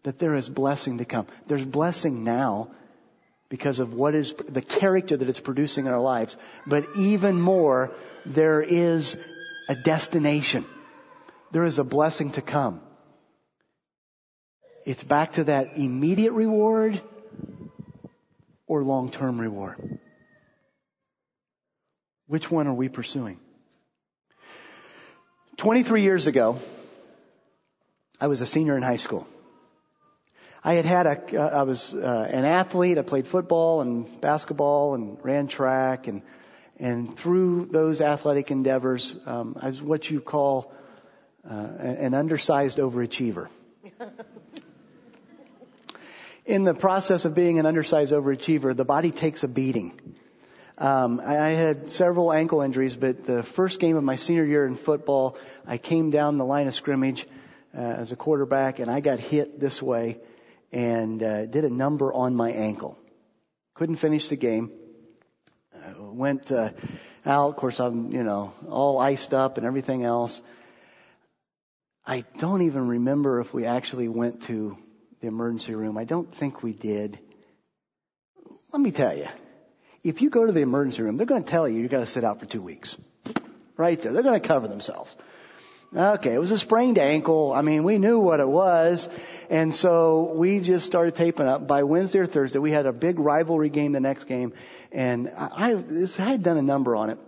that 0.05 0.21
there 0.21 0.37
is 0.37 0.49
blessing 0.49 0.99
to 0.99 1.05
come. 1.05 1.27
There's 1.49 1.65
blessing 1.65 2.23
now 2.23 2.71
because 3.49 3.79
of 3.79 3.95
what 3.95 4.15
is 4.15 4.33
the 4.33 4.63
character 4.63 5.17
that 5.17 5.29
it's 5.29 5.41
producing 5.41 5.87
in 5.87 5.93
our 5.93 6.01
lives, 6.01 6.37
but 6.67 6.85
even 6.97 7.41
more, 7.41 7.93
there 8.25 8.61
is 8.61 9.17
a 9.69 9.75
destination 9.75 10.65
there 11.57 11.65
is 11.65 11.79
a 11.79 11.85
blessing 11.85 12.33
to 12.33 12.43
come. 12.43 12.81
It's 14.85 15.03
back 15.03 15.35
to 15.35 15.45
that 15.45 15.77
immediate 15.77 16.33
reward 16.33 17.01
or 18.67 18.83
long-term 18.83 19.41
reward. 19.41 19.99
Which 22.27 22.51
one 22.51 22.67
are 22.67 22.75
we 22.75 22.89
pursuing? 22.89 23.39
23 25.57 26.03
years 26.03 26.27
ago, 26.27 26.59
I 28.21 28.27
was 28.27 28.41
a 28.41 28.47
senior 28.47 28.77
in 28.77 28.83
high 28.83 28.97
school. 28.97 29.27
I 30.67 30.75
had 30.75 30.85
had 30.85 31.07
a, 31.07 31.41
uh, 31.41 31.61
I 31.61 31.63
was 31.63 31.95
uh, 31.95 32.29
an 32.29 32.45
athlete. 32.45 32.99
I 32.99 33.03
played 33.03 33.29
football 33.29 33.83
and 33.83 34.21
basketball 34.21 34.97
and 34.97 35.17
ran 35.23 35.47
track 35.47 36.09
and, 36.09 36.23
and 36.77 37.17
through 37.17 37.67
those 37.67 38.01
athletic 38.01 38.51
endeavors, 38.51 39.15
um, 39.27 39.57
I 39.63 39.69
was 39.69 39.81
what 39.81 40.11
you 40.11 40.21
call 40.21 40.75
uh, 41.49 41.55
an 41.55 42.15
undersized 42.15 42.79
overachiever. 42.79 43.47
In 46.47 46.65
the 46.65 46.75
process 46.75 47.25
of 47.27 47.37
being 47.37 47.61
an 47.61 47.67
undersized 47.67 48.13
overachiever, 48.13 48.77
the 48.77 48.85
body 48.85 49.13
takes 49.13 49.45
a 49.45 49.49
beating. 49.49 49.93
Um, 50.79 51.23
I, 51.25 51.51
had 51.51 51.91
several 51.91 52.33
ankle 52.33 52.63
injuries, 52.63 52.97
but 52.97 53.23
the 53.23 53.45
first 53.45 53.79
game 53.79 53.97
of 53.97 54.03
my 54.03 54.17
senior 54.17 54.45
year 54.45 54.67
in 54.67 54.75
football, 54.75 55.39
I 55.65 55.79
came 55.79 56.11
down 56.11 56.39
the 56.39 56.45
line 56.45 56.67
of 56.67 56.75
scrimmage 56.75 57.25
uh, 57.73 57.81
as 57.81 58.11
a 58.11 58.17
quarterback, 58.17 58.81
and 58.81 58.91
I 58.91 58.99
got 58.99 59.21
hit 59.21 59.61
this 59.61 59.81
way 59.81 60.19
and 60.73 61.23
uh, 61.23 61.47
did 61.47 61.65
a 61.65 61.71
number 61.71 62.13
on 62.13 62.35
my 62.35 62.51
ankle. 62.51 62.99
Couldn't 63.75 63.97
finish 63.97 64.29
the 64.29 64.37
game. 64.37 64.71
Uh, 65.75 66.03
went 66.03 66.51
uh, 66.51 66.71
out. 67.25 67.51
Of 67.51 67.57
course, 67.57 67.81
I'm 67.81 68.11
you 68.13 68.23
know 68.23 68.53
all 68.69 68.99
iced 68.99 69.35
up 69.35 69.59
and 69.59 69.67
everything 69.67 70.05
else. 70.05 70.41
I 72.07 72.25
don't 72.39 72.63
even 72.63 72.87
remember 72.87 73.41
if 73.41 73.53
we 73.53 73.65
actually 73.67 74.09
went 74.09 74.43
to 74.43 74.79
the 75.21 75.27
emergency 75.27 75.75
room. 75.75 75.99
I 75.99 76.05
don't 76.05 76.33
think 76.35 76.63
we 76.63 76.73
did. 76.73 77.19
Let 78.73 78.81
me 78.81 78.93
tell 78.93 79.17
you, 79.17 79.27
if 80.05 80.23
you 80.23 80.31
go 80.31 80.47
to 80.47 80.53
the 80.53 80.61
emergency 80.61 81.03
room, 81.03 81.17
they're 81.17 81.27
going 81.27 81.43
to 81.43 81.51
tell 81.51 81.69
you 81.69 81.81
you 81.81 81.89
got 81.89 82.01
to 82.01 82.07
sit 82.07 82.23
out 82.23 82.39
for 82.39 82.47
two 82.47 82.63
weeks. 82.63 82.97
Right 83.77 84.01
there. 84.01 84.13
They're 84.13 84.23
going 84.23 84.41
to 84.41 84.47
cover 84.47 84.69
themselves. 84.69 85.15
Okay, 85.95 86.35
it 86.35 86.39
was 86.39 86.51
a 86.51 86.59
sprained 86.59 86.99
ankle. 86.99 87.53
I 87.53 87.63
mean, 87.63 87.85
we 87.85 87.99
knew 87.99 88.19
what 88.19 88.41
it 88.41 88.49
was. 88.49 89.09
And 89.49 89.75
so 89.75 90.33
we 90.35 90.61
just 90.61 90.85
started 90.85 91.15
taping 91.15 91.47
up. 91.47 91.67
By 91.67 91.85
Wednesday 91.85 92.19
or 92.19 92.27
Thursday, 92.27 92.59
we 92.59 92.71
had 92.71 92.87
a 92.87 92.93
big 92.93 93.19
rivalry 93.19 93.71
game 93.71 93.93
the 93.93 94.01
next 94.01 94.25
game. 94.25 94.53
And 94.91 95.33
I, 95.37 95.75
this, 95.75 96.19
I 96.19 96.31
had 96.31 96.43
done 96.43 96.57
a 96.57 96.63
number 96.63 96.97
on 96.97 97.11
it. 97.11 97.19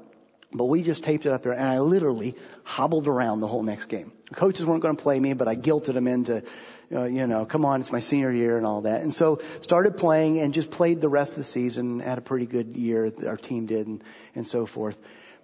But 0.50 0.65
we 0.65 0.83
just 0.83 1.05
taped 1.05 1.27
it 1.27 1.33
up 1.33 1.43
there 1.43 1.53
and 1.53 1.62
I 1.62 1.81
literally 1.81 2.35
hobbled 2.65 3.07
around 3.07 3.41
the 3.41 3.47
whole 3.47 3.62
next 3.62 3.85
game. 3.87 4.12
The 4.31 4.35
coaches 4.35 4.65
weren't 4.65 4.81
going 4.81 4.97
to 4.97 5.03
play 5.03 5.21
me, 5.21 5.35
but 5.35 5.47
I 5.47 5.57
guilted 5.57 5.93
them 5.93 6.07
into, 6.07 6.43
uh, 6.91 7.05
you 7.05 7.27
know, 7.27 7.45
come 7.45 7.67
on, 7.67 7.81
it's 7.81 7.93
my 7.93 8.00
senior 8.00 8.33
year 8.33 8.57
and 8.57 8.65
all 8.65 8.83
that. 8.83 9.03
And 9.03 9.12
so 9.12 9.43
started 9.61 9.99
playing 9.99 10.38
and 10.38 10.55
just 10.55 10.71
played 10.71 11.03
the 11.03 11.09
rest 11.09 11.33
of 11.33 11.38
the 11.38 11.45
season, 11.45 12.00
had 12.00 12.17
a 12.17 12.23
pretty 12.23 12.47
good 12.47 12.77
year, 12.77 13.12
our 13.27 13.37
team 13.37 13.67
did 13.67 13.87
and, 13.88 14.03
and 14.35 14.47
so 14.47 14.65
forth. 14.65 14.97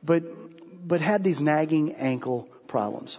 But, 0.02 0.24
but 0.88 1.02
had 1.02 1.22
these 1.22 1.42
nagging 1.42 1.96
ankle 1.96 2.48
problems. 2.74 3.18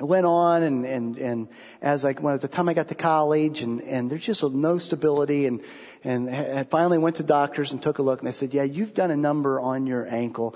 I 0.00 0.04
went 0.04 0.26
on 0.26 0.62
and, 0.62 0.84
and, 0.86 1.18
and 1.18 1.48
as 1.82 2.04
I, 2.04 2.12
when 2.12 2.34
at 2.34 2.40
the 2.40 2.48
time 2.56 2.68
I 2.68 2.74
got 2.74 2.88
to 2.88 2.94
college 2.94 3.62
and, 3.62 3.80
and 3.82 4.10
there's 4.10 4.24
just 4.24 4.44
no 4.44 4.78
stability 4.78 5.46
and, 5.46 5.62
and 6.04 6.28
I 6.30 6.64
finally 6.64 6.98
went 6.98 7.16
to 7.16 7.24
doctors 7.24 7.72
and 7.72 7.82
took 7.82 7.98
a 7.98 8.02
look 8.02 8.20
and 8.20 8.28
they 8.28 8.32
said, 8.32 8.54
yeah, 8.54 8.62
you've 8.62 8.94
done 8.94 9.10
a 9.10 9.16
number 9.16 9.58
on 9.58 9.86
your 9.86 10.06
ankle 10.06 10.54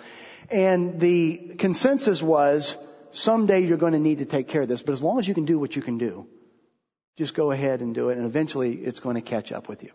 and 0.50 1.00
the 1.00 1.56
consensus 1.58 2.22
was 2.22 2.76
someday 3.12 3.60
you're 3.60 3.78
going 3.78 3.94
to 3.94 4.04
need 4.10 4.18
to 4.18 4.26
take 4.26 4.48
care 4.48 4.62
of 4.62 4.68
this, 4.68 4.82
but 4.82 4.92
as 4.92 5.02
long 5.02 5.18
as 5.18 5.26
you 5.26 5.34
can 5.34 5.46
do 5.46 5.58
what 5.58 5.74
you 5.74 5.82
can 5.82 5.98
do, 5.98 6.26
just 7.16 7.34
go 7.34 7.50
ahead 7.50 7.80
and 7.80 7.94
do 7.94 8.08
it, 8.10 8.18
and 8.18 8.26
eventually 8.26 8.74
it's 8.74 9.00
going 9.00 9.16
to 9.16 9.22
catch 9.22 9.52
up 9.52 9.68
with 9.68 9.82
you. 9.82 9.90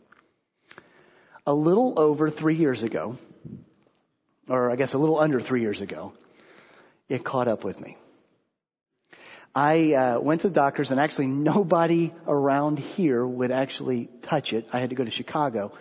A 1.45 1.53
little 1.53 1.99
over 1.99 2.29
three 2.29 2.55
years 2.55 2.83
ago, 2.83 3.17
or 4.49 4.69
I 4.71 4.75
guess 4.75 4.93
a 4.93 4.97
little 4.97 5.19
under 5.19 5.39
three 5.39 5.61
years 5.61 5.81
ago, 5.81 6.13
it 7.09 7.23
caught 7.23 7.47
up 7.47 7.63
with 7.63 7.79
me. 7.79 7.97
I 9.55 9.93
uh, 9.93 10.19
went 10.19 10.41
to 10.41 10.49
the 10.49 10.53
doctors, 10.53 10.91
and 10.91 10.99
actually 10.99 11.27
nobody 11.27 12.13
around 12.27 12.79
here 12.79 13.25
would 13.25 13.51
actually 13.51 14.09
touch 14.21 14.53
it. 14.53 14.67
I 14.73 14.79
had 14.79 14.91
to 14.91 14.95
go 14.95 15.03
to 15.03 15.11
Chicago. 15.11 15.73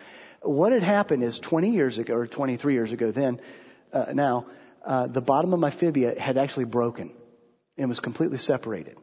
What 0.43 0.73
had 0.73 0.83
happened 0.83 1.23
is 1.23 1.39
20 1.39 1.71
years 1.71 1.99
ago, 1.99 2.15
or 2.15 2.27
23 2.27 2.75
years 2.75 2.93
ago 2.93 3.11
then, 3.11 3.41
uh, 3.93 4.07
now, 4.13 4.47
uh, 4.85 5.07
the 5.07 5.21
bottom 5.21 5.53
of 5.53 5.61
my 5.61 5.71
fibia 5.71 6.19
had 6.21 6.39
actually 6.39 6.65
broken 6.65 7.11
and 7.77 7.89
was 7.89 8.01
completely 8.01 8.39
separated. 8.39 8.97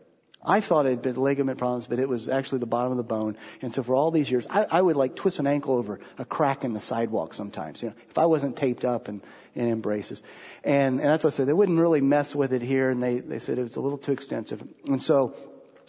I 0.45 0.59
thought 0.59 0.85
it 0.85 0.89
had 0.89 1.01
been 1.01 1.15
ligament 1.15 1.57
problems, 1.57 1.85
but 1.85 1.99
it 1.99 2.09
was 2.09 2.27
actually 2.27 2.59
the 2.59 2.65
bottom 2.65 2.91
of 2.91 2.97
the 2.97 3.03
bone. 3.03 3.37
And 3.61 3.73
so 3.73 3.83
for 3.83 3.95
all 3.95 4.11
these 4.11 4.29
years, 4.29 4.45
I, 4.49 4.65
I 4.69 4.81
would 4.81 4.95
like 4.95 5.15
twist 5.15 5.39
an 5.39 5.47
ankle 5.47 5.75
over 5.75 5.99
a 6.17 6.25
crack 6.25 6.63
in 6.63 6.73
the 6.73 6.81
sidewalk 6.81 7.33
sometimes, 7.33 7.81
you 7.81 7.89
know, 7.89 7.95
if 8.09 8.17
I 8.17 8.25
wasn't 8.25 8.57
taped 8.57 8.83
up 8.83 9.07
and 9.07 9.21
in 9.55 9.69
embraces. 9.69 10.23
And, 10.63 10.99
and 10.99 11.09
that's 11.09 11.23
what 11.23 11.33
I 11.33 11.35
said. 11.35 11.47
They 11.47 11.53
wouldn't 11.53 11.79
really 11.79 12.01
mess 12.01 12.35
with 12.35 12.53
it 12.53 12.61
here, 12.61 12.89
and 12.89 13.01
they, 13.01 13.19
they 13.19 13.39
said 13.39 13.59
it 13.59 13.63
was 13.63 13.75
a 13.75 13.81
little 13.81 13.97
too 13.97 14.11
extensive. 14.11 14.63
And 14.85 15.01
so 15.01 15.35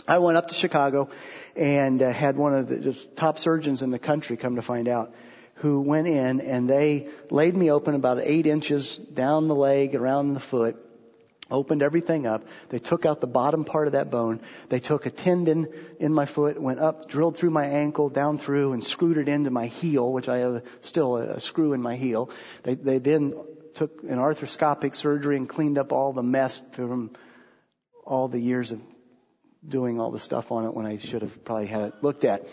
I 0.07 0.19
went 0.19 0.37
up 0.37 0.49
to 0.49 0.55
Chicago 0.55 1.09
and 1.57 2.03
uh, 2.03 2.13
had 2.13 2.37
one 2.37 2.55
of 2.55 2.69
the 2.69 2.93
top 3.17 3.39
surgeons 3.39 3.83
in 3.83 3.91
the 3.91 3.99
country 3.99 4.37
come 4.37 4.57
to 4.57 4.63
find 4.63 4.87
out 4.87 5.15
who 5.57 5.81
went 5.81 6.09
in 6.09 6.41
and 6.41 6.69
they 6.69 7.09
laid 7.31 7.57
me 7.57 7.71
open 7.71 7.95
about 7.95 8.19
eight 8.21 8.47
inches 8.47 8.97
down 8.97 9.49
the 9.49 9.55
leg, 9.55 9.95
around 9.95 10.35
the 10.35 10.41
foot, 10.41 10.77
opened 11.51 11.83
everything 11.83 12.27
up. 12.27 12.47
They 12.71 12.79
took 12.79 13.05
out 13.07 13.21
the 13.21 13.27
bottom 13.27 13.65
part 13.65 13.87
of 13.87 13.93
that 13.93 14.11
bone. 14.11 14.41
They 14.69 14.81
took 14.81 15.07
a 15.07 15.11
tendon 15.11 15.69
in 15.99 16.13
my 16.13 16.27
foot, 16.27 16.61
went 16.61 16.81
up, 16.81 17.09
drilled 17.09 17.37
through 17.37 17.51
my 17.51 17.67
ankle, 17.67 18.09
down 18.09 18.39
through, 18.39 18.73
and 18.73 18.85
screwed 18.85 19.19
it 19.19 19.29
into 19.29 19.51
my 19.51 19.67
heel, 19.67 20.11
which 20.11 20.29
I 20.29 20.39
have 20.39 20.63
still 20.81 21.17
a, 21.17 21.41
screw 21.41 21.73
in 21.73 21.83
my 21.83 21.97
heel. 21.97 22.31
They, 22.63 22.75
they 22.75 22.99
then 22.99 23.35
took 23.75 24.03
an 24.03 24.19
arthroscopic 24.19 24.95
surgery 24.95 25.37
and 25.37 25.49
cleaned 25.49 25.79
up 25.79 25.93
all 25.93 26.13
the 26.13 26.23
mess 26.23 26.63
from 26.73 27.11
all 28.05 28.29
the 28.29 28.39
years 28.39 28.73
of 28.73 28.81
doing 29.67 30.01
all 30.01 30.11
the 30.11 30.19
stuff 30.19 30.53
on 30.53 30.65
it 30.65 30.75
when 30.75 30.87
I 30.87 30.99
should 30.99 31.23
have 31.23 31.45
probably 31.45 31.67
had 31.67 31.83
it 31.83 31.95
looked 32.03 32.25
at. 32.25 32.47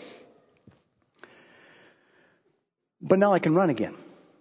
But 3.00 3.18
now 3.18 3.32
I 3.32 3.38
can 3.38 3.54
run 3.54 3.70
again. 3.70 3.94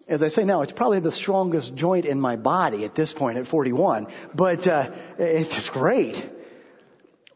As 0.08 0.24
I 0.24 0.30
say 0.30 0.44
now, 0.44 0.62
it's 0.62 0.72
probably 0.72 1.00
the 1.00 1.12
strongest 1.12 1.76
joint 1.76 2.06
in 2.06 2.20
my 2.20 2.36
body 2.36 2.86
at 2.86 2.96
this 2.96 3.14
point 3.14 3.38
at 3.38 3.48
41, 3.48 4.08
but 4.34 4.68
uh, 4.68 4.92
it's 5.18 5.70
great. 5.70 6.30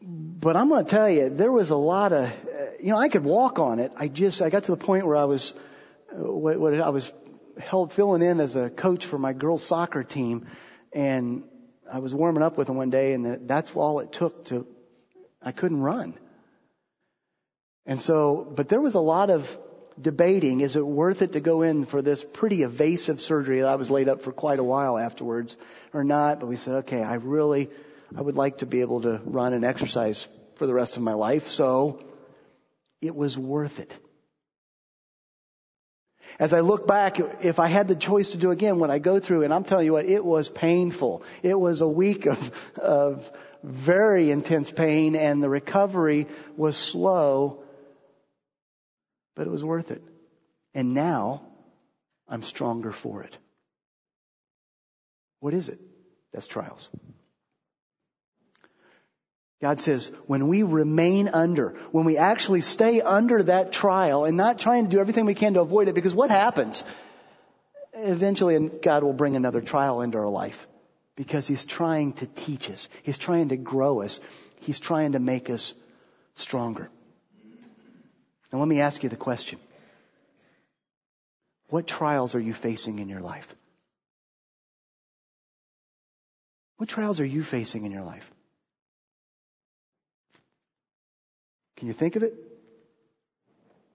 But 0.02 0.56
I'm 0.56 0.68
going 0.68 0.84
to 0.84 0.90
tell 0.90 1.08
you, 1.08 1.30
there 1.30 1.50
was 1.50 1.70
a 1.70 1.76
lot 1.76 2.12
of, 2.12 2.30
you 2.80 2.90
know, 2.90 2.98
I 2.98 3.08
could 3.08 3.24
walk 3.24 3.58
on 3.58 3.78
it. 3.78 3.92
I 3.96 4.08
just, 4.08 4.42
I 4.42 4.50
got 4.50 4.64
to 4.64 4.72
the 4.72 4.76
point 4.76 5.06
where 5.06 5.16
I 5.16 5.24
was, 5.24 5.54
uh, 6.12 6.16
what, 6.16 6.58
what 6.58 6.80
I 6.80 6.90
was 6.90 7.10
held 7.58 7.92
filling 7.92 8.22
in 8.22 8.40
as 8.40 8.56
a 8.56 8.68
coach 8.68 9.06
for 9.06 9.18
my 9.18 9.32
girls 9.32 9.64
soccer 9.64 10.02
team, 10.02 10.46
and 10.92 11.44
I 11.90 12.00
was 12.00 12.14
warming 12.14 12.42
up 12.42 12.58
with 12.58 12.66
them 12.66 12.76
one 12.76 12.90
day, 12.90 13.14
and 13.14 13.48
that's 13.48 13.74
all 13.74 14.00
it 14.00 14.12
took 14.12 14.44
to, 14.46 14.66
I 15.40 15.52
couldn't 15.52 15.80
run. 15.80 16.14
And 17.86 18.00
so, 18.00 18.52
but 18.54 18.68
there 18.68 18.80
was 18.80 18.94
a 18.94 19.00
lot 19.00 19.30
of 19.30 19.58
debating, 20.00 20.60
is 20.60 20.76
it 20.76 20.86
worth 20.86 21.22
it 21.22 21.32
to 21.32 21.40
go 21.40 21.62
in 21.62 21.84
for 21.84 22.02
this 22.02 22.24
pretty 22.24 22.62
evasive 22.62 23.20
surgery 23.20 23.60
that 23.60 23.68
I 23.68 23.76
was 23.76 23.90
laid 23.90 24.08
up 24.08 24.22
for 24.22 24.32
quite 24.32 24.58
a 24.58 24.64
while 24.64 24.98
afterwards 24.98 25.56
or 25.92 26.04
not? 26.04 26.40
But 26.40 26.46
we 26.46 26.56
said, 26.56 26.74
okay, 26.76 27.02
I 27.02 27.14
really, 27.14 27.70
I 28.16 28.20
would 28.20 28.36
like 28.36 28.58
to 28.58 28.66
be 28.66 28.80
able 28.80 29.02
to 29.02 29.20
run 29.24 29.52
and 29.52 29.64
exercise 29.64 30.28
for 30.56 30.66
the 30.66 30.74
rest 30.74 30.96
of 30.96 31.02
my 31.02 31.14
life. 31.14 31.48
So 31.48 32.00
it 33.00 33.14
was 33.14 33.38
worth 33.38 33.78
it. 33.80 33.96
As 36.38 36.52
I 36.52 36.60
look 36.60 36.86
back, 36.86 37.18
if 37.44 37.58
I 37.58 37.68
had 37.68 37.88
the 37.88 37.96
choice 37.96 38.32
to 38.32 38.36
do 38.36 38.50
again 38.50 38.78
when 38.78 38.90
I 38.90 38.98
go 38.98 39.20
through, 39.20 39.44
and 39.44 39.54
I'm 39.54 39.64
telling 39.64 39.86
you 39.86 39.92
what, 39.92 40.04
it 40.04 40.24
was 40.24 40.48
painful. 40.48 41.22
It 41.42 41.58
was 41.58 41.80
a 41.80 41.88
week 41.88 42.26
of, 42.26 42.50
of 42.76 43.32
very 43.62 44.30
intense 44.30 44.70
pain 44.70 45.16
and 45.16 45.42
the 45.42 45.48
recovery 45.48 46.26
was 46.56 46.76
slow 46.76 47.62
but 49.36 49.46
it 49.46 49.50
was 49.50 49.62
worth 49.62 49.92
it. 49.92 50.02
And 50.74 50.94
now 50.94 51.42
I'm 52.28 52.42
stronger 52.42 52.90
for 52.90 53.22
it. 53.22 53.38
What 55.38 55.54
is 55.54 55.68
it? 55.68 55.78
That's 56.32 56.48
trials. 56.48 56.88
God 59.62 59.80
says, 59.80 60.10
when 60.26 60.48
we 60.48 60.62
remain 60.64 61.28
under, 61.28 61.70
when 61.90 62.04
we 62.04 62.18
actually 62.18 62.60
stay 62.60 63.00
under 63.00 63.42
that 63.44 63.72
trial 63.72 64.24
and 64.24 64.36
not 64.36 64.58
trying 64.58 64.84
to 64.84 64.90
do 64.90 65.00
everything 65.00 65.24
we 65.24 65.34
can 65.34 65.54
to 65.54 65.60
avoid 65.60 65.88
it, 65.88 65.94
because 65.94 66.14
what 66.14 66.30
happens? 66.30 66.84
Eventually, 67.94 68.58
God 68.68 69.02
will 69.02 69.14
bring 69.14 69.36
another 69.36 69.62
trial 69.62 70.02
into 70.02 70.18
our 70.18 70.28
life 70.28 70.68
because 71.16 71.46
He's 71.46 71.64
trying 71.64 72.12
to 72.14 72.26
teach 72.26 72.70
us. 72.70 72.88
He's 73.02 73.16
trying 73.16 73.48
to 73.48 73.56
grow 73.56 74.02
us. 74.02 74.20
He's 74.60 74.78
trying 74.78 75.12
to 75.12 75.20
make 75.20 75.48
us 75.48 75.72
stronger. 76.34 76.90
Now 78.52 78.58
let 78.60 78.68
me 78.68 78.80
ask 78.80 79.02
you 79.02 79.08
the 79.08 79.16
question. 79.16 79.58
What 81.68 81.86
trials 81.86 82.34
are 82.34 82.40
you 82.40 82.52
facing 82.52 82.98
in 82.98 83.08
your 83.08 83.20
life? 83.20 83.54
What 86.76 86.88
trials 86.88 87.20
are 87.20 87.26
you 87.26 87.42
facing 87.42 87.84
in 87.84 87.92
your 87.92 88.04
life? 88.04 88.30
Can 91.76 91.88
you 91.88 91.94
think 91.94 92.16
of 92.16 92.22
it? 92.22 92.34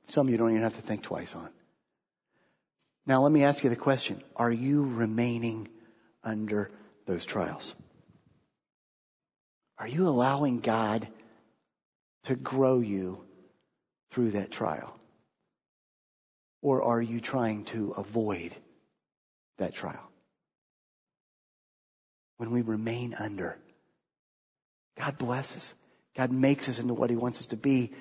Some 0.08 0.30
you 0.30 0.38
don't 0.38 0.52
even 0.52 0.64
have 0.64 0.76
to 0.76 0.82
think 0.82 1.04
twice 1.04 1.36
on. 1.36 1.50
Now 3.06 3.24
let 3.24 3.32
me 3.32 3.44
ask 3.44 3.64
you 3.64 3.70
the 3.70 3.76
question. 3.76 4.22
Are 4.36 4.52
you 4.52 4.84
remaining 4.84 5.70
under 6.24 6.72
those 7.06 7.26
trials? 7.26 7.74
Are 9.78 9.88
you 9.88 10.08
allowing 10.08 10.60
God 10.60 11.08
to 12.24 12.36
grow 12.36 12.80
you 12.80 13.24
through 14.12 14.32
that 14.32 14.52
trial? 14.52 14.96
Or 16.62 16.84
are 16.84 17.02
you 17.02 17.20
trying 17.20 17.66
to 17.66 17.92
avoid 17.98 18.56
that 19.58 19.74
trial? 19.74 20.12
When 22.38 22.52
we 22.52 22.62
remain 22.62 23.16
under, 23.16 23.58
God 24.98 25.18
blesses. 25.18 25.74
God 26.16 26.32
makes 26.32 26.70
us 26.70 26.80
into 26.80 26.94
what 26.94 27.10
He 27.10 27.16
wants 27.16 27.40
us 27.40 27.48
to 27.48 27.58
be. 27.58 27.92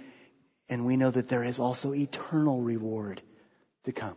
And 0.69 0.85
we 0.85 0.97
know 0.97 1.11
that 1.11 1.29
there 1.29 1.45
is 1.45 1.59
also 1.59 1.95
eternal 1.95 2.61
reward 2.61 3.23
to 3.85 3.93
come. 3.93 4.17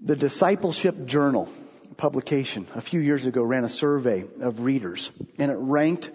The 0.00 0.16
Discipleship 0.16 1.06
Journal 1.06 1.48
publication 1.96 2.66
a 2.74 2.80
few 2.80 3.00
years 3.00 3.24
ago 3.24 3.42
ran 3.42 3.64
a 3.64 3.68
survey 3.68 4.24
of 4.40 4.60
readers 4.60 5.10
and 5.38 5.50
it 5.50 5.56
ranked 5.58 6.10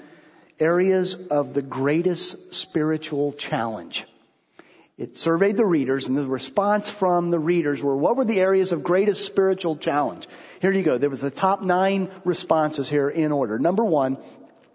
areas 0.60 1.16
of 1.16 1.54
the 1.54 1.62
greatest 1.62 2.54
spiritual 2.54 3.32
challenge. 3.32 4.06
It 4.98 5.18
surveyed 5.18 5.58
the 5.58 5.66
readers 5.66 6.08
and 6.08 6.18
the 6.18 6.28
response 6.28 6.90
from 6.90 7.32
the 7.32 7.40
readers 7.40 7.82
were 7.82 7.96
what 7.96 8.18
were 8.18 8.26
the 8.26 8.40
areas 8.40 8.72
of 8.72 8.84
greatest 8.84 9.26
spiritual 9.26 9.78
challenge? 9.78 10.28
Here 10.60 10.72
you 10.72 10.84
go. 10.84 10.98
There 10.98 11.10
was 11.10 11.22
the 11.22 11.32
top 11.32 11.64
nine 11.64 12.12
responses 12.24 12.88
here 12.88 13.10
in 13.10 13.32
order. 13.32 13.58
Number 13.58 13.84
one, 13.84 14.18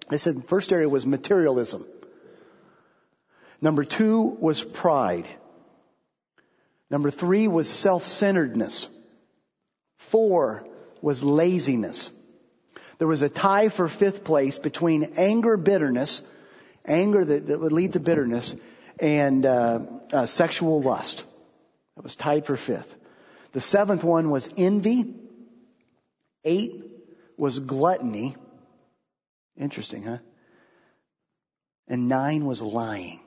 they 0.08 0.18
said 0.18 0.36
the 0.36 0.42
first 0.42 0.72
area 0.72 0.88
was 0.88 1.06
materialism. 1.06 1.86
Number 3.60 3.84
two 3.84 4.22
was 4.22 4.64
pride. 4.64 5.28
Number 6.90 7.10
three 7.10 7.48
was 7.48 7.68
self-centeredness. 7.68 8.88
Four 9.98 10.66
was 11.00 11.22
laziness. 11.22 12.10
There 12.98 13.08
was 13.08 13.22
a 13.22 13.28
tie 13.28 13.68
for 13.68 13.88
fifth 13.88 14.24
place 14.24 14.58
between 14.58 15.14
anger, 15.16 15.56
bitterness, 15.56 16.22
anger 16.86 17.24
that, 17.24 17.46
that 17.48 17.60
would 17.60 17.72
lead 17.72 17.92
to 17.92 18.00
bitterness, 18.00 18.54
and 18.98 19.44
uh, 19.44 19.80
uh, 20.12 20.26
sexual 20.26 20.82
lust. 20.82 21.24
That 21.96 22.02
was 22.02 22.16
tied 22.16 22.46
for 22.46 22.56
fifth. 22.56 22.94
The 23.52 23.60
seventh 23.60 24.04
one 24.04 24.30
was 24.30 24.48
envy. 24.56 25.14
Eight 26.44 26.84
was 27.36 27.58
gluttony. 27.58 28.36
Interesting, 29.58 30.02
huh? 30.04 30.18
And 31.88 32.08
nine 32.08 32.46
was 32.46 32.62
lying. 32.62 33.20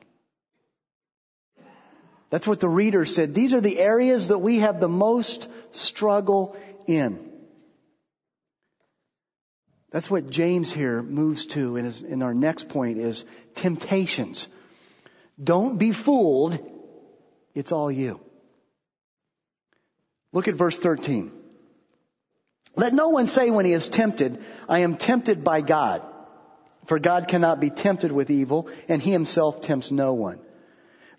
That's 2.30 2.48
what 2.48 2.60
the 2.60 2.70
reader 2.70 3.06
said. 3.06 3.34
These 3.34 3.54
are 3.54 3.62
the 3.62 3.80
areas 3.80 4.28
that 4.28 4.38
we 4.38 4.60
have 4.60 4.80
the 4.80 4.90
most 4.90 5.48
struggle 5.72 6.56
in. 6.86 7.29
That's 9.92 10.10
what 10.10 10.30
James 10.30 10.72
here 10.72 11.02
moves 11.02 11.48
to 11.48 11.76
in, 11.78 11.86
his, 11.86 12.04
in 12.04 12.22
our 12.22 12.34
next 12.34 12.70
point 12.70 13.00
is 13.00 13.26
temptations. 13.56 14.48
Don't 15.44 15.78
be 15.78 15.92
fooled. 15.92 16.60
It's 17.56 17.72
all 17.72 17.92
you. 17.92 18.20
Look 20.32 20.48
at 20.48 20.56
verse 20.56 20.78
13. 20.78 21.32
Let 22.76 22.94
no 22.94 23.10
one 23.10 23.26
say 23.26 23.50
when 23.50 23.66
he 23.66 23.74
is 23.74 23.90
tempted, 23.90 24.44
I 24.68 24.80
am 24.80 24.96
tempted 24.96 25.44
by 25.44 25.62
God. 25.62 26.04
For 26.86 27.00
God 27.00 27.28
cannot 27.28 27.60
be 27.60 27.70
tempted 27.70 28.12
with 28.12 28.30
evil, 28.30 28.70
and 28.88 29.02
he 29.02 29.12
himself 29.12 29.62
tempts 29.62 29.92
no 29.92 30.14
one. 30.14 30.40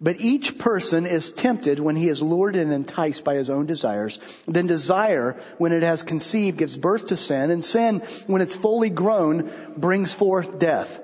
But 0.03 0.21
each 0.21 0.57
person 0.59 1.07
is 1.07 1.31
tempted 1.31 1.79
when 1.79 1.95
he 1.95 2.09
is 2.09 2.23
lured 2.23 2.57
and 2.57 2.73
enticed 2.73 3.23
by 3.23 3.35
his 3.35 3.51
own 3.51 3.67
desires. 3.67 4.19
Then 4.49 4.67
desire, 4.67 5.39
when 5.59 5.73
it 5.73 5.83
has 5.83 6.03
conceived, 6.03 6.57
gives 6.57 6.77
birth 6.77 7.09
to 7.09 7.19
sin, 7.19 7.51
and 7.51 7.63
sin, 7.63 8.01
when 8.27 8.41
it's 8.41 8.55
fully 8.55 8.89
grown, 8.89 9.51
brings 9.77 10.15
forth 10.15 10.59
death. 10.59 10.99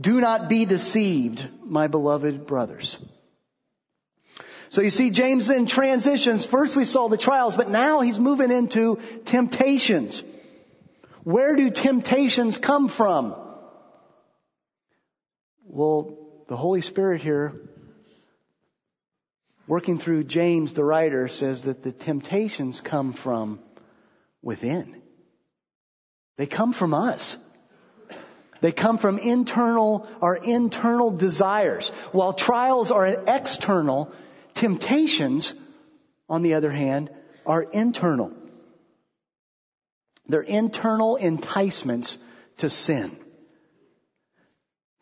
Do 0.00 0.18
not 0.20 0.48
be 0.48 0.64
deceived, 0.64 1.46
my 1.62 1.88
beloved 1.88 2.46
brothers. 2.46 2.98
So 4.70 4.80
you 4.80 4.90
see, 4.90 5.10
James 5.10 5.46
then 5.46 5.66
transitions. 5.66 6.46
First 6.46 6.76
we 6.76 6.86
saw 6.86 7.08
the 7.08 7.18
trials, 7.18 7.54
but 7.54 7.68
now 7.68 8.00
he's 8.00 8.18
moving 8.18 8.50
into 8.50 8.98
temptations. 9.26 10.24
Where 11.22 11.54
do 11.54 11.70
temptations 11.70 12.56
come 12.56 12.88
from? 12.88 13.36
Well, 15.66 16.18
the 16.48 16.56
Holy 16.56 16.80
Spirit 16.80 17.20
here 17.20 17.52
working 19.66 19.98
through 19.98 20.24
James, 20.24 20.74
the 20.74 20.84
writer, 20.84 21.28
says 21.28 21.62
that 21.64 21.82
the 21.82 21.92
temptations 21.92 22.80
come 22.80 23.12
from 23.12 23.60
within. 24.42 25.00
They 26.36 26.46
come 26.46 26.72
from 26.72 26.94
us. 26.94 27.38
They 28.60 28.72
come 28.72 28.98
from 28.98 29.18
internal, 29.18 30.08
our 30.22 30.36
internal 30.36 31.10
desires. 31.10 31.90
While 32.12 32.32
trials 32.32 32.90
are 32.90 33.06
external, 33.06 34.12
temptations, 34.54 35.54
on 36.28 36.42
the 36.42 36.54
other 36.54 36.70
hand, 36.70 37.10
are 37.44 37.62
internal. 37.62 38.32
They're 40.26 40.40
internal 40.40 41.16
enticements 41.16 42.16
to 42.58 42.70
sin. 42.70 43.16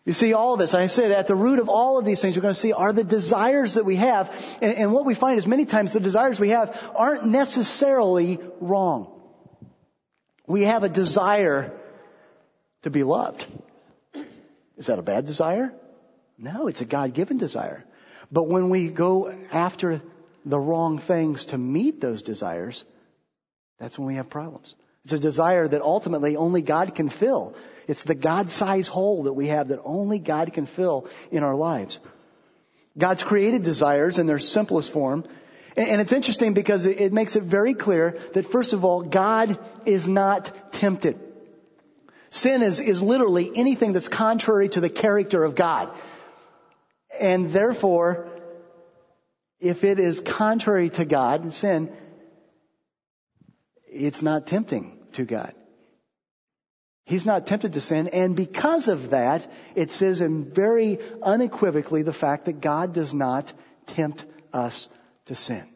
You 0.05 0.13
see, 0.13 0.33
all 0.33 0.55
of 0.55 0.59
this, 0.59 0.75
I 0.75 0.87
said, 0.87 1.13
at 1.13 1.29
the 1.29 1.37
root 1.37 1.61
of 1.61 1.69
all 1.69 1.99
of 1.99 2.05
these 2.05 2.21
things 2.21 2.35
you're 2.35 2.43
going 2.43 2.55
to 2.55 2.61
see 2.61 2.73
are 2.73 2.93
the 2.93 3.05
desires 3.05 3.75
that 3.75 3.85
we 3.85 3.97
have. 3.97 4.59
And, 4.61 4.75
and 4.75 4.93
what 4.93 5.07
we 5.07 5.15
find 5.15 5.39
is 5.39 5.47
many 5.47 5.65
times 5.65 5.93
the 5.93 6.01
desires 6.01 6.41
we 6.41 6.49
have 6.49 6.77
aren't 6.97 7.25
necessarily 7.27 8.41
wrong. 8.61 9.21
We 10.47 10.63
have 10.63 10.83
a 10.83 10.89
desire 10.89 11.73
to 12.83 12.91
be 12.91 13.05
loved. 13.05 13.47
Is 14.77 14.87
that 14.87 14.99
a 14.99 15.03
bad 15.03 15.25
desire? 15.27 15.73
No, 16.37 16.67
it's 16.67 16.81
a 16.81 16.85
God-given 16.85 17.39
desire. 17.39 17.85
But 18.33 18.49
when 18.49 18.71
we 18.71 18.89
go 18.89 19.33
after 19.53 20.03
the 20.45 20.59
wrong 20.59 20.99
things 20.99 21.45
to 21.47 21.59
meet 21.59 22.01
those 22.01 22.23
desires, 22.23 22.85
that's 23.79 23.97
when 23.97 24.09
we 24.09 24.17
have 24.17 24.29
problems. 24.29 24.75
It's 25.05 25.13
a 25.13 25.19
desire 25.19 25.67
that 25.67 25.83
ultimately 25.83 26.37
only 26.37 26.63
God 26.63 26.95
can 26.95 27.09
fill. 27.09 27.55
It's 27.89 28.05
the 28.05 28.15
God-sized 28.15 28.89
hole 28.89 29.25
that 29.25 29.33
we 29.33 29.49
have 29.49 29.69
that 29.69 29.81
only 29.85 30.19
God 30.19 30.53
can 30.53 30.67
fill 30.67 31.09
in 31.31 31.43
our 31.43 31.57
lives. 31.57 31.99
God's 32.97 33.23
created 33.23 33.63
desires 33.63 34.19
in 34.19 34.27
their 34.27 34.39
simplest 34.39 34.93
form. 34.93 35.25
And 35.77 36.01
it's 36.01 36.13
interesting 36.13 36.53
because 36.53 36.85
it 36.85 37.13
makes 37.13 37.35
it 37.35 37.43
very 37.43 37.75
clear 37.75 38.19
that 38.35 38.47
first 38.47 38.75
of 38.75 38.85
all, 38.85 39.03
God 39.03 39.59
is 39.87 40.07
not 40.09 40.73
tempted. 40.73 41.19
Sin 42.31 42.63
is, 42.63 42.79
is 42.79 43.03
literally 43.03 43.51
anything 43.55 43.93
that's 43.93 44.09
contrary 44.09 44.69
to 44.69 44.81
the 44.81 44.91
character 44.91 45.43
of 45.43 45.55
God. 45.55 45.93
And 47.19 47.53
therefore, 47.53 48.29
if 49.61 49.85
it 49.85 49.99
is 49.99 50.21
contrary 50.21 50.91
to 50.91 51.05
God, 51.05 51.53
sin, 51.53 51.95
it's 53.93 54.23
not 54.23 54.47
tempting 54.47 54.99
to 55.13 55.25
God. 55.25 55.55
He's 57.05 57.27
not 57.27 57.47
tempted 57.47 57.73
to 57.75 57.81
sin, 57.81 58.09
and 58.09 58.37
because 58.37 58.89
of 58.89 59.11
that, 59.11 59.51
it 59.75 59.91
says 59.91 60.21
in 60.21 60.53
very 60.53 60.99
unequivocally 61.23 62.03
the 62.03 62.13
fact 62.13 62.45
that 62.45 62.61
God 62.61 62.95
does 62.95 63.13
not 63.13 63.53
tempt 63.87 64.25
us 64.53 64.89
to 65.27 65.35
sin. 65.35 65.69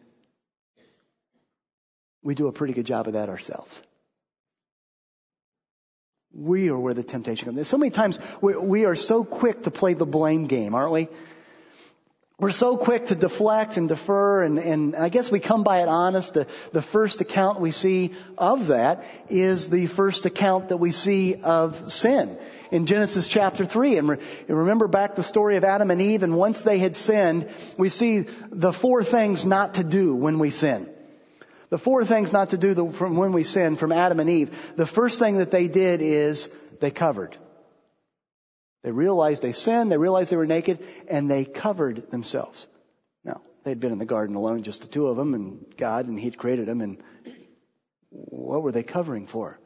We 2.22 2.34
do 2.34 2.46
a 2.46 2.52
pretty 2.52 2.74
good 2.74 2.86
job 2.86 3.06
of 3.08 3.14
that 3.14 3.28
ourselves. 3.28 3.82
We 6.32 6.68
are 6.68 6.78
where 6.78 6.94
the 6.94 7.02
temptation 7.02 7.46
comes. 7.46 7.68
So 7.68 7.78
many 7.78 7.90
times 7.90 8.18
we, 8.40 8.56
we 8.56 8.84
are 8.84 8.96
so 8.96 9.24
quick 9.24 9.62
to 9.64 9.70
play 9.70 9.94
the 9.94 10.06
blame 10.06 10.46
game, 10.46 10.74
aren't 10.74 10.92
we? 10.92 11.08
We're 12.38 12.50
so 12.50 12.76
quick 12.76 13.06
to 13.06 13.14
deflect 13.14 13.78
and 13.78 13.88
defer, 13.88 14.42
and, 14.42 14.58
and 14.58 14.94
I 14.94 15.08
guess 15.08 15.30
we 15.30 15.40
come 15.40 15.62
by 15.62 15.80
it 15.80 15.88
honest. 15.88 16.34
The, 16.34 16.46
the 16.70 16.82
first 16.82 17.22
account 17.22 17.60
we 17.60 17.70
see 17.70 18.14
of 18.36 18.66
that 18.66 19.06
is 19.30 19.70
the 19.70 19.86
first 19.86 20.26
account 20.26 20.68
that 20.68 20.76
we 20.76 20.92
see 20.92 21.36
of 21.36 21.90
sin 21.90 22.36
in 22.70 22.84
Genesis 22.84 23.26
chapter 23.26 23.64
3. 23.64 23.96
And, 23.96 24.08
re, 24.10 24.18
remember 24.48 24.86
back 24.86 25.14
the 25.14 25.22
story 25.22 25.56
of 25.56 25.64
Adam 25.64 25.90
and 25.90 26.02
Eve, 26.02 26.22
and 26.22 26.36
once 26.36 26.60
they 26.60 26.78
had 26.78 26.94
sinned, 26.94 27.48
we 27.78 27.88
see 27.88 28.26
the 28.50 28.72
four 28.72 29.02
things 29.02 29.46
not 29.46 29.74
to 29.74 29.84
do 29.84 30.14
when 30.14 30.38
we 30.38 30.50
sin. 30.50 30.90
The 31.70 31.78
four 31.78 32.04
things 32.04 32.34
not 32.34 32.50
to 32.50 32.58
do 32.58 32.74
the, 32.74 32.92
from 32.92 33.16
when 33.16 33.32
we 33.32 33.44
sin 33.44 33.76
from 33.76 33.92
Adam 33.92 34.20
and 34.20 34.28
Eve. 34.28 34.54
The 34.76 34.84
first 34.84 35.18
thing 35.18 35.38
that 35.38 35.50
they 35.50 35.68
did 35.68 36.02
is 36.02 36.50
they 36.80 36.90
covered. 36.90 37.34
They 38.86 38.92
realized 38.92 39.42
they 39.42 39.50
sinned, 39.50 39.90
they 39.90 39.96
realized 39.96 40.30
they 40.30 40.36
were 40.36 40.46
naked, 40.46 40.78
and 41.08 41.28
they 41.28 41.44
covered 41.44 42.08
themselves. 42.12 42.68
Now, 43.24 43.42
they'd 43.64 43.80
been 43.80 43.90
in 43.90 43.98
the 43.98 44.04
garden 44.04 44.36
alone, 44.36 44.62
just 44.62 44.82
the 44.82 44.86
two 44.86 45.08
of 45.08 45.16
them, 45.16 45.34
and 45.34 45.66
God, 45.76 46.06
and 46.06 46.16
He'd 46.16 46.38
created 46.38 46.66
them, 46.66 46.80
and 46.80 47.02
what 48.10 48.62
were 48.62 48.70
they 48.70 48.84
covering 48.84 49.26
for? 49.26 49.58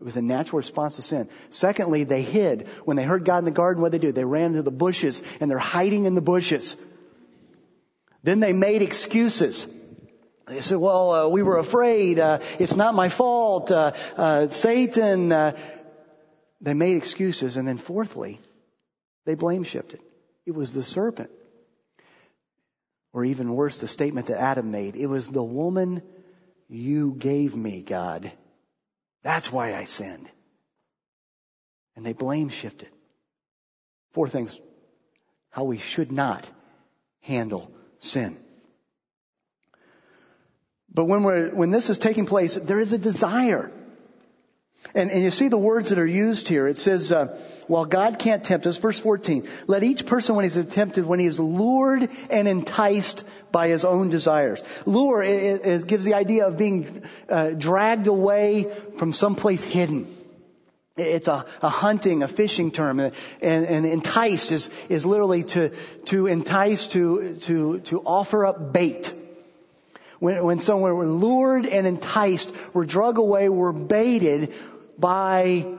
It 0.00 0.04
was 0.04 0.16
a 0.16 0.22
natural 0.22 0.56
response 0.56 0.96
to 0.96 1.02
sin. 1.02 1.28
Secondly, 1.50 2.02
they 2.02 2.22
hid. 2.22 2.66
When 2.84 2.96
they 2.96 3.04
heard 3.04 3.24
God 3.24 3.38
in 3.38 3.44
the 3.44 3.52
garden, 3.52 3.80
what 3.80 3.92
did 3.92 4.00
they 4.00 4.06
do? 4.08 4.12
They 4.12 4.24
ran 4.24 4.46
into 4.46 4.62
the 4.62 4.72
bushes, 4.72 5.22
and 5.38 5.48
they're 5.48 5.58
hiding 5.58 6.06
in 6.06 6.16
the 6.16 6.20
bushes. 6.20 6.76
Then 8.24 8.40
they 8.40 8.52
made 8.52 8.82
excuses. 8.82 9.68
They 10.48 10.62
said, 10.62 10.78
well, 10.78 11.12
uh, 11.12 11.28
we 11.28 11.44
were 11.44 11.58
afraid. 11.58 12.18
Uh, 12.18 12.40
it's 12.58 12.74
not 12.74 12.96
my 12.96 13.08
fault. 13.08 13.70
Uh, 13.70 13.92
uh 14.16 14.48
Satan. 14.48 15.30
Uh, 15.30 15.56
they 16.60 16.74
made 16.74 16.96
excuses. 16.96 17.56
And 17.56 17.68
then 17.68 17.78
fourthly, 17.78 18.40
they 19.24 19.34
blame 19.34 19.64
shifted. 19.64 20.00
It 20.46 20.52
was 20.54 20.72
the 20.72 20.82
serpent. 20.82 21.30
Or 23.12 23.24
even 23.24 23.54
worse, 23.54 23.80
the 23.80 23.88
statement 23.88 24.26
that 24.26 24.40
Adam 24.40 24.70
made. 24.70 24.96
It 24.96 25.06
was 25.06 25.28
the 25.28 25.42
woman 25.42 26.02
you 26.68 27.14
gave 27.14 27.56
me, 27.56 27.82
God. 27.82 28.30
That's 29.22 29.50
why 29.50 29.74
I 29.74 29.84
sinned. 29.84 30.28
And 31.96 32.04
they 32.04 32.12
blame 32.12 32.48
shifted. 32.48 32.88
Four 34.12 34.28
things. 34.28 34.58
How 35.50 35.64
we 35.64 35.78
should 35.78 36.12
not 36.12 36.48
handle 37.22 37.72
sin. 37.98 38.38
But 40.92 41.06
when 41.06 41.22
we're, 41.22 41.50
when 41.50 41.70
this 41.70 41.90
is 41.90 41.98
taking 41.98 42.26
place, 42.26 42.54
there 42.54 42.78
is 42.78 42.92
a 42.92 42.98
desire. 42.98 43.70
And, 44.94 45.10
and 45.10 45.22
you 45.22 45.30
see 45.30 45.48
the 45.48 45.58
words 45.58 45.90
that 45.90 45.98
are 45.98 46.06
used 46.06 46.48
here. 46.48 46.66
It 46.66 46.78
says, 46.78 47.12
uh, 47.12 47.38
while 47.66 47.84
God 47.84 48.18
can't 48.18 48.42
tempt 48.42 48.66
us, 48.66 48.78
verse 48.78 48.98
14, 48.98 49.46
let 49.66 49.82
each 49.82 50.06
person 50.06 50.34
when 50.34 50.44
he's 50.44 50.58
tempted, 50.66 51.04
when 51.04 51.18
he 51.18 51.26
is 51.26 51.38
lured 51.38 52.08
and 52.30 52.48
enticed 52.48 53.24
by 53.52 53.68
his 53.68 53.84
own 53.84 54.08
desires. 54.08 54.62
Lure 54.86 55.22
gives 55.80 56.04
the 56.04 56.14
idea 56.14 56.46
of 56.46 56.56
being 56.56 57.02
uh, 57.28 57.50
dragged 57.50 58.06
away 58.06 58.72
from 58.96 59.12
someplace 59.12 59.62
hidden. 59.62 60.14
It's 60.96 61.28
a, 61.28 61.46
a, 61.62 61.68
hunting, 61.68 62.22
a 62.22 62.28
fishing 62.28 62.72
term, 62.72 62.98
and, 62.98 63.12
and 63.42 63.86
enticed 63.86 64.50
is, 64.50 64.68
is 64.88 65.06
literally 65.06 65.44
to, 65.44 65.70
to 66.06 66.26
entice, 66.26 66.88
to, 66.88 67.36
to, 67.42 67.80
to 67.80 68.00
offer 68.00 68.46
up 68.46 68.72
bait. 68.72 69.12
When, 70.18 70.44
when 70.44 70.60
someone 70.60 70.96
were 70.96 71.06
lured 71.06 71.66
and 71.66 71.86
enticed, 71.86 72.52
were 72.74 72.84
drug 72.84 73.18
away, 73.18 73.48
were 73.48 73.72
baited 73.72 74.52
by 74.98 75.78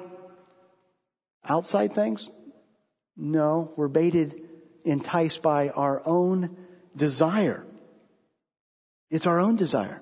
outside 1.44 1.94
things? 1.94 2.30
No, 3.18 3.74
we're 3.76 3.90
baited, 3.90 4.42
enticed 4.86 5.42
by 5.42 5.70
our 5.70 6.02
own 6.06 6.56
desire. 6.96 7.66
It's 9.12 9.28
our 9.28 9.40
own 9.40 9.58
desire. 9.58 10.02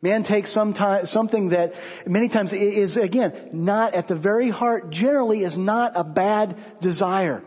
Man 0.00 0.24
takes 0.24 0.50
some 0.50 0.72
time, 0.72 1.06
something 1.06 1.50
that 1.50 1.74
many 2.04 2.28
times 2.28 2.52
is, 2.52 2.96
again, 2.96 3.50
not 3.52 3.94
at 3.94 4.08
the 4.08 4.16
very 4.16 4.48
heart, 4.48 4.90
generally 4.90 5.44
is 5.44 5.56
not 5.56 5.92
a 5.94 6.02
bad 6.02 6.80
desire. 6.80 7.44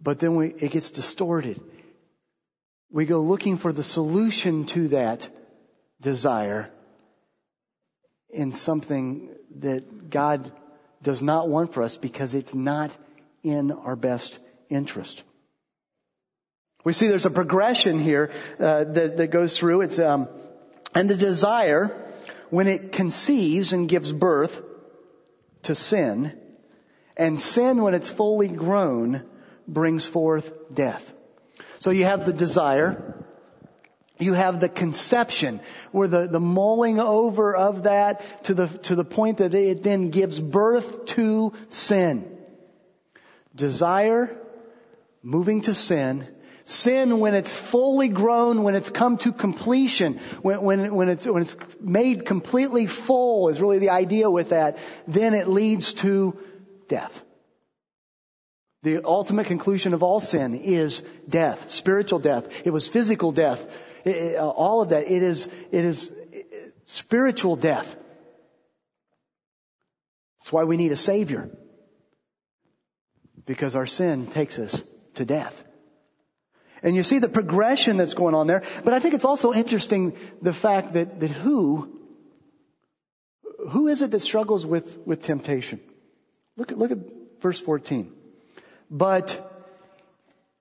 But 0.00 0.20
then 0.20 0.36
we, 0.36 0.48
it 0.48 0.70
gets 0.70 0.92
distorted. 0.92 1.60
We 2.92 3.06
go 3.06 3.22
looking 3.22 3.56
for 3.56 3.72
the 3.72 3.82
solution 3.82 4.66
to 4.66 4.88
that 4.88 5.28
desire 6.00 6.70
in 8.34 8.52
something 8.52 9.30
that 9.60 10.10
God 10.10 10.52
does 11.02 11.22
not 11.22 11.48
want 11.48 11.72
for 11.72 11.82
us 11.82 11.96
because 11.96 12.34
it's 12.34 12.54
not 12.54 12.96
in 13.42 13.70
our 13.72 13.96
best 13.96 14.38
interest. 14.68 15.22
We 16.84 16.92
see 16.92 17.06
there's 17.06 17.26
a 17.26 17.30
progression 17.30 17.98
here 17.98 18.30
uh, 18.58 18.84
that, 18.84 19.16
that, 19.16 19.28
goes 19.28 19.58
through. 19.58 19.82
It's 19.82 19.98
um, 19.98 20.28
and 20.94 21.08
the 21.08 21.16
desire 21.16 22.12
when 22.50 22.66
it 22.66 22.92
conceives 22.92 23.72
and 23.72 23.88
gives 23.88 24.12
birth 24.12 24.60
to 25.62 25.74
sin, 25.74 26.38
and 27.16 27.40
sin 27.40 27.82
when 27.82 27.94
it's 27.94 28.08
fully 28.08 28.48
grown 28.48 29.24
brings 29.66 30.04
forth 30.04 30.52
death. 30.72 31.10
So 31.78 31.90
you 31.90 32.04
have 32.04 32.26
the 32.26 32.32
desire, 32.32 33.23
you 34.18 34.32
have 34.32 34.60
the 34.60 34.68
conception, 34.68 35.60
where 35.90 36.08
the, 36.08 36.28
the 36.28 36.40
mulling 36.40 37.00
over 37.00 37.56
of 37.56 37.84
that 37.84 38.44
to 38.44 38.54
the, 38.54 38.68
to 38.68 38.94
the 38.94 39.04
point 39.04 39.38
that 39.38 39.54
it 39.54 39.82
then 39.82 40.10
gives 40.10 40.38
birth 40.38 41.06
to 41.06 41.52
sin. 41.68 42.30
Desire, 43.54 44.36
moving 45.22 45.62
to 45.62 45.74
sin, 45.74 46.28
Sin, 46.66 47.20
when 47.20 47.34
it's 47.34 47.52
fully 47.52 48.08
grown, 48.08 48.62
when 48.62 48.74
it's 48.74 48.88
come 48.88 49.18
to 49.18 49.32
completion, 49.32 50.14
when, 50.40 50.62
when, 50.62 50.94
when, 50.94 51.08
it's, 51.10 51.26
when 51.26 51.42
it's 51.42 51.58
made 51.78 52.24
completely 52.24 52.86
full 52.86 53.50
is 53.50 53.60
really 53.60 53.80
the 53.80 53.90
idea 53.90 54.30
with 54.30 54.48
that, 54.48 54.78
then 55.06 55.34
it 55.34 55.46
leads 55.46 55.92
to 55.94 56.38
death. 56.88 57.22
The 58.82 59.04
ultimate 59.04 59.46
conclusion 59.46 59.92
of 59.92 60.02
all 60.02 60.20
sin 60.20 60.54
is 60.54 61.02
death, 61.28 61.70
spiritual 61.70 62.18
death. 62.18 62.66
It 62.66 62.70
was 62.70 62.88
physical 62.88 63.30
death. 63.30 63.66
It, 64.04 64.16
it, 64.16 64.36
uh, 64.36 64.48
all 64.48 64.82
of 64.82 64.90
that. 64.90 65.10
It 65.10 65.22
is, 65.22 65.48
it 65.72 65.84
is 65.84 66.10
spiritual 66.84 67.56
death. 67.56 67.96
That's 70.40 70.52
why 70.52 70.64
we 70.64 70.76
need 70.76 70.92
a 70.92 70.96
Savior. 70.96 71.50
Because 73.46 73.76
our 73.76 73.86
sin 73.86 74.26
takes 74.26 74.58
us 74.58 74.82
to 75.14 75.24
death. 75.24 75.64
And 76.82 76.94
you 76.94 77.02
see 77.02 77.18
the 77.18 77.30
progression 77.30 77.96
that's 77.96 78.12
going 78.12 78.34
on 78.34 78.46
there. 78.46 78.62
But 78.84 78.92
I 78.92 78.98
think 79.00 79.14
it's 79.14 79.24
also 79.24 79.54
interesting 79.54 80.14
the 80.42 80.52
fact 80.52 80.92
that, 80.92 81.20
that 81.20 81.30
who, 81.30 81.98
who 83.70 83.88
is 83.88 84.02
it 84.02 84.10
that 84.10 84.20
struggles 84.20 84.66
with, 84.66 84.98
with 85.06 85.22
temptation? 85.22 85.80
Look 86.58 86.72
at, 86.72 86.78
look 86.78 86.90
at 86.90 86.98
verse 87.40 87.58
14. 87.58 88.12
But 88.90 89.50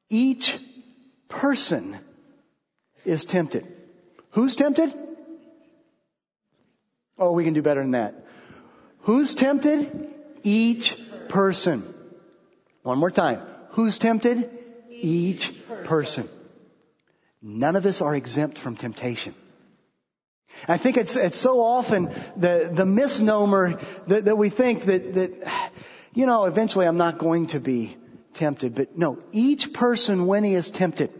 each 0.09 0.57
person 1.27 1.99
is 3.05 3.25
tempted. 3.25 3.67
Who's 4.31 4.55
tempted? 4.55 4.93
Oh, 7.17 7.31
we 7.31 7.43
can 7.43 7.53
do 7.53 7.61
better 7.61 7.81
than 7.81 7.91
that. 7.91 8.25
Who's 9.01 9.35
tempted? 9.35 10.09
Each 10.43 10.97
person. 11.29 11.83
One 12.81 12.97
more 12.97 13.11
time. 13.11 13.41
Who's 13.69 13.97
tempted? 13.97 14.49
Each 14.89 15.53
person. 15.83 16.29
None 17.41 17.75
of 17.75 17.85
us 17.85 18.01
are 18.01 18.15
exempt 18.15 18.57
from 18.57 18.75
temptation. 18.75 19.35
I 20.67 20.77
think 20.77 20.97
it's, 20.97 21.15
it's 21.15 21.37
so 21.37 21.61
often 21.61 22.09
the, 22.37 22.69
the 22.71 22.85
misnomer 22.85 23.79
that, 24.07 24.25
that 24.25 24.37
we 24.37 24.49
think 24.49 24.83
that, 24.85 25.13
that, 25.15 25.71
you 26.13 26.25
know, 26.25 26.45
eventually 26.45 26.87
I'm 26.87 26.97
not 26.97 27.17
going 27.17 27.47
to 27.47 27.59
be 27.59 27.97
tempted. 28.33 28.75
But 28.75 28.97
no, 28.97 29.19
each 29.31 29.73
person 29.73 30.25
when 30.27 30.43
he 30.43 30.55
is 30.55 30.71
tempted, 30.71 31.11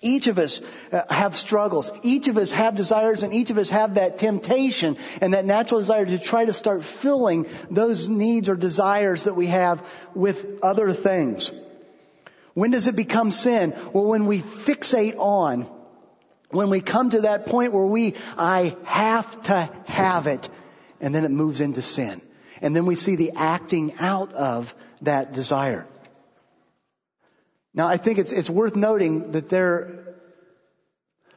each 0.00 0.26
of 0.26 0.38
us 0.38 0.60
uh, 0.92 1.02
have 1.10 1.36
struggles. 1.36 1.92
Each 2.02 2.28
of 2.28 2.36
us 2.36 2.52
have 2.52 2.76
desires 2.76 3.22
and 3.22 3.34
each 3.34 3.50
of 3.50 3.58
us 3.58 3.70
have 3.70 3.94
that 3.94 4.18
temptation 4.18 4.96
and 5.20 5.34
that 5.34 5.44
natural 5.44 5.80
desire 5.80 6.06
to 6.06 6.18
try 6.18 6.44
to 6.44 6.52
start 6.52 6.84
filling 6.84 7.46
those 7.70 8.08
needs 8.08 8.48
or 8.48 8.56
desires 8.56 9.24
that 9.24 9.34
we 9.34 9.46
have 9.46 9.86
with 10.14 10.60
other 10.62 10.92
things. 10.92 11.50
When 12.54 12.70
does 12.70 12.86
it 12.86 12.96
become 12.96 13.30
sin? 13.30 13.74
Well, 13.92 14.04
when 14.04 14.26
we 14.26 14.40
fixate 14.40 15.16
on, 15.16 15.68
when 16.50 16.70
we 16.70 16.80
come 16.80 17.10
to 17.10 17.22
that 17.22 17.46
point 17.46 17.72
where 17.72 17.86
we, 17.86 18.14
I 18.36 18.76
have 18.84 19.42
to 19.44 19.70
have 19.86 20.26
it, 20.26 20.48
and 21.00 21.14
then 21.14 21.24
it 21.24 21.30
moves 21.30 21.60
into 21.60 21.82
sin. 21.82 22.20
And 22.60 22.74
then 22.74 22.86
we 22.86 22.94
see 22.94 23.16
the 23.16 23.32
acting 23.36 23.94
out 23.98 24.32
of 24.32 24.74
that 25.02 25.32
desire. 25.32 25.86
Now, 27.78 27.86
I 27.86 27.96
think 27.96 28.18
it's, 28.18 28.32
it's 28.32 28.50
worth 28.50 28.74
noting 28.74 29.30
that 29.32 29.48
there 29.48 30.16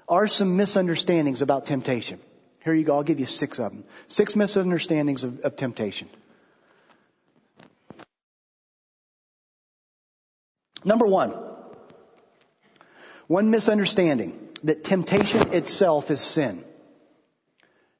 are 0.09 0.27
some 0.27 0.57
misunderstandings 0.57 1.43
about 1.43 1.67
temptation. 1.67 2.19
Here 2.63 2.73
you 2.73 2.83
go. 2.83 2.95
I'll 2.95 3.03
give 3.03 3.19
you 3.19 3.27
six 3.27 3.59
of 3.59 3.71
them. 3.71 3.83
Six 4.07 4.35
misunderstandings 4.35 5.23
of, 5.23 5.41
of 5.41 5.55
temptation. 5.55 6.07
Number 10.83 11.05
one, 11.05 11.35
one 13.27 13.51
misunderstanding 13.51 14.49
that 14.63 14.83
temptation 14.83 15.53
itself 15.53 16.09
is 16.09 16.21
sin. 16.21 16.63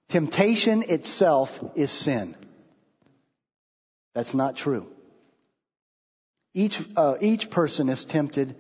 Temptation 0.10 0.82
itself 0.82 1.64
is 1.76 1.92
sin. 1.92 2.36
That's 4.16 4.34
not 4.34 4.58
true. 4.58 4.88
Each, 6.54 6.80
uh, 6.96 7.16
each 7.22 7.50
person 7.50 7.90
is 7.90 8.04
tempted, 8.04 8.56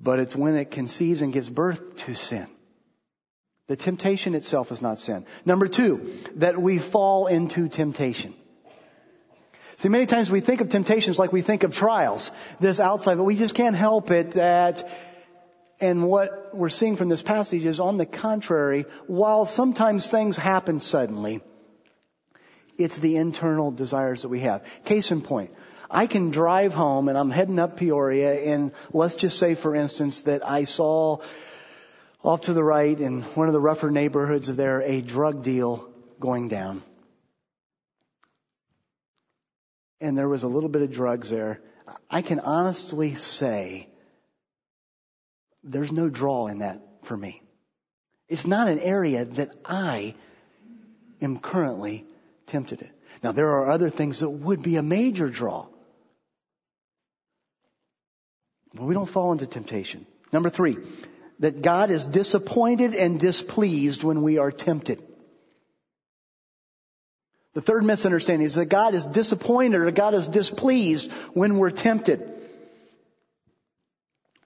but 0.00 0.18
it's 0.18 0.34
when 0.34 0.56
it 0.56 0.70
conceives 0.70 1.22
and 1.22 1.32
gives 1.32 1.48
birth 1.48 1.96
to 2.06 2.14
sin. 2.14 2.46
The 3.68 3.76
temptation 3.76 4.34
itself 4.34 4.72
is 4.72 4.82
not 4.82 4.98
sin. 4.98 5.24
Number 5.44 5.68
two, 5.68 6.12
that 6.36 6.60
we 6.60 6.78
fall 6.78 7.28
into 7.28 7.68
temptation. 7.68 8.34
See, 9.76 9.88
many 9.88 10.06
times 10.06 10.28
we 10.28 10.40
think 10.40 10.60
of 10.60 10.68
temptations 10.68 11.18
like 11.18 11.32
we 11.32 11.42
think 11.42 11.62
of 11.62 11.74
trials, 11.74 12.32
this 12.58 12.80
outside, 12.80 13.16
but 13.16 13.24
we 13.24 13.36
just 13.36 13.54
can't 13.54 13.76
help 13.76 14.10
it 14.10 14.32
that, 14.32 14.90
and 15.80 16.02
what 16.08 16.54
we're 16.54 16.68
seeing 16.68 16.96
from 16.96 17.08
this 17.08 17.22
passage 17.22 17.64
is 17.64 17.78
on 17.78 17.96
the 17.96 18.04
contrary, 18.04 18.86
while 19.06 19.46
sometimes 19.46 20.10
things 20.10 20.36
happen 20.36 20.80
suddenly, 20.80 21.40
it's 22.76 22.98
the 22.98 23.16
internal 23.16 23.70
desires 23.70 24.22
that 24.22 24.28
we 24.28 24.40
have. 24.40 24.64
Case 24.84 25.12
in 25.12 25.22
point, 25.22 25.50
I 25.90 26.06
can 26.06 26.30
drive 26.30 26.72
home 26.72 27.08
and 27.08 27.18
I'm 27.18 27.30
heading 27.30 27.58
up 27.58 27.76
Peoria 27.76 28.34
and 28.52 28.72
let's 28.92 29.16
just 29.16 29.38
say 29.38 29.54
for 29.54 29.74
instance 29.74 30.22
that 30.22 30.46
I 30.46 30.64
saw 30.64 31.18
off 32.22 32.42
to 32.42 32.52
the 32.52 32.62
right 32.64 32.98
in 32.98 33.22
one 33.22 33.48
of 33.48 33.54
the 33.54 33.60
rougher 33.60 33.90
neighborhoods 33.90 34.48
of 34.48 34.56
there 34.56 34.82
a 34.82 35.00
drug 35.00 35.42
deal 35.42 35.88
going 36.20 36.48
down. 36.48 36.82
and 40.00 40.16
there 40.16 40.28
was 40.28 40.42
a 40.42 40.48
little 40.48 40.68
bit 40.68 40.82
of 40.82 40.90
drugs 40.90 41.28
there, 41.28 41.60
I 42.10 42.22
can 42.22 42.40
honestly 42.40 43.14
say 43.14 43.88
there's 45.62 45.92
no 45.92 46.08
draw 46.08 46.46
in 46.46 46.58
that 46.58 46.80
for 47.02 47.16
me. 47.16 47.42
It's 48.28 48.46
not 48.46 48.68
an 48.68 48.78
area 48.78 49.24
that 49.24 49.54
I 49.64 50.14
am 51.20 51.38
currently 51.38 52.06
tempted 52.46 52.80
in. 52.82 52.90
Now 53.22 53.32
there 53.32 53.48
are 53.48 53.70
other 53.70 53.90
things 53.90 54.20
that 54.20 54.30
would 54.30 54.62
be 54.62 54.76
a 54.76 54.82
major 54.82 55.28
draw. 55.28 55.66
We 58.74 58.94
don't 58.94 59.08
fall 59.08 59.32
into 59.32 59.46
temptation. 59.46 60.06
Number 60.32 60.50
three, 60.50 60.76
that 61.40 61.62
God 61.62 61.90
is 61.90 62.06
disappointed 62.06 62.94
and 62.94 63.18
displeased 63.18 64.04
when 64.04 64.22
we 64.22 64.38
are 64.38 64.52
tempted. 64.52 65.02
The 67.54 67.60
third 67.60 67.84
misunderstanding 67.84 68.46
is 68.46 68.54
that 68.54 68.66
God 68.66 68.94
is 68.94 69.06
disappointed 69.06 69.80
or 69.80 69.90
God 69.90 70.14
is 70.14 70.28
displeased 70.28 71.10
when 71.34 71.58
we're 71.58 71.70
tempted. 71.70 72.22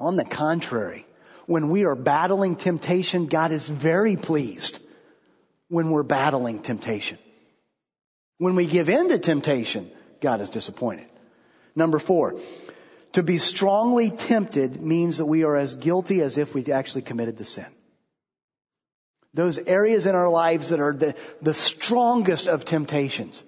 On 0.01 0.17
the 0.17 0.25
contrary, 0.25 1.07
when 1.47 1.69
we 1.69 1.85
are 1.85 1.95
battling 1.95 2.57
temptation, 2.57 3.27
God 3.27 3.53
is 3.53 3.69
very 3.69 4.17
pleased 4.17 4.79
when 5.69 5.91
we're 5.91 6.03
battling 6.03 6.63
temptation. 6.63 7.19
When 8.39 8.55
we 8.55 8.67
give 8.67 8.89
in 8.89 9.09
to 9.11 9.19
temptation, 9.19 9.91
God 10.21 10.41
is 10.41 10.49
disappointed. 10.49 11.07
Number 11.77 11.99
four, 11.99 12.41
to 13.15 13.23
be 13.23 13.39
strongly 13.39 14.11
tempted 14.11 14.81
means 14.81 15.19
that 15.19 15.27
we 15.27 15.45
are 15.45 15.57
as 15.57 15.77
guilty 15.77 16.21
as 16.21 16.37
if 16.37 16.53
we 16.53 16.67
actually 16.67 17.03
committed 17.03 17.37
the 17.37 17.45
sin. 17.45 17.67
Those 19.33 19.59
areas 19.59 20.07
in 20.07 20.15
our 20.15 20.29
lives 20.29 20.69
that 20.69 20.81
are 20.81 20.93
the, 20.93 21.15
the 21.41 21.55
strongest 21.55 22.49
of 22.49 22.65
temptations. 22.65 23.43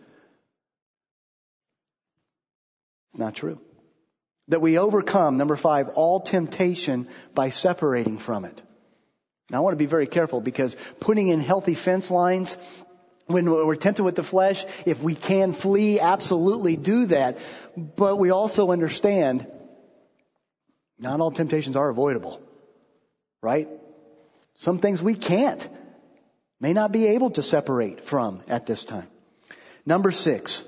It's 3.10 3.18
not 3.18 3.34
true. 3.34 3.60
That 4.48 4.60
we 4.60 4.78
overcome, 4.78 5.36
number 5.36 5.56
five, 5.56 5.88
all 5.90 6.20
temptation 6.20 7.08
by 7.34 7.50
separating 7.50 8.18
from 8.18 8.44
it. 8.44 8.62
Now 9.50 9.58
I 9.58 9.60
want 9.60 9.72
to 9.74 9.78
be 9.78 9.86
very 9.86 10.06
careful 10.06 10.40
because 10.40 10.76
putting 11.00 11.26
in 11.26 11.40
healthy 11.40 11.74
fence 11.74 12.10
lines 12.10 12.56
when 13.26 13.50
we're 13.50 13.74
tempted 13.74 14.04
with 14.04 14.14
the 14.14 14.22
flesh, 14.22 14.64
if 14.86 15.02
we 15.02 15.16
can 15.16 15.52
flee, 15.52 15.98
absolutely 15.98 16.76
do 16.76 17.06
that. 17.06 17.38
But 17.76 18.16
we 18.16 18.30
also 18.30 18.70
understand 18.70 19.48
not 20.98 21.20
all 21.20 21.30
temptations 21.30 21.76
are 21.76 21.88
avoidable. 21.88 22.40
Right? 23.42 23.68
Some 24.58 24.78
things 24.78 25.02
we 25.02 25.14
can't, 25.14 25.68
may 26.60 26.72
not 26.72 26.92
be 26.92 27.08
able 27.08 27.30
to 27.30 27.42
separate 27.42 28.04
from 28.04 28.42
at 28.48 28.66
this 28.66 28.84
time. 28.84 29.08
Number 29.84 30.10
six, 30.10 30.64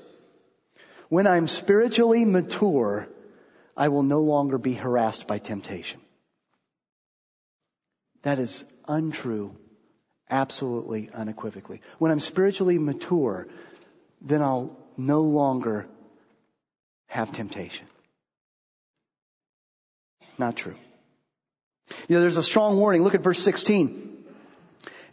when 1.08 1.26
I'm 1.26 1.48
spiritually 1.48 2.24
mature, 2.24 3.08
I 3.76 3.88
will 3.88 4.02
no 4.02 4.20
longer 4.20 4.58
be 4.58 4.74
harassed 4.74 5.26
by 5.26 5.38
temptation. 5.38 6.00
That 8.22 8.38
is 8.38 8.64
untrue, 8.86 9.56
absolutely 10.28 11.08
unequivocally. 11.12 11.80
When 11.98 12.10
I'm 12.10 12.20
spiritually 12.20 12.78
mature, 12.78 13.48
then 14.20 14.42
I'll 14.42 14.76
no 14.96 15.22
longer 15.22 15.86
have 17.06 17.32
temptation. 17.32 17.86
Not 20.38 20.56
true. 20.56 20.76
You 22.08 22.16
know, 22.16 22.20
there's 22.20 22.36
a 22.36 22.42
strong 22.42 22.78
warning. 22.78 23.02
Look 23.02 23.14
at 23.14 23.22
verse 23.22 23.40
16. 23.40 24.24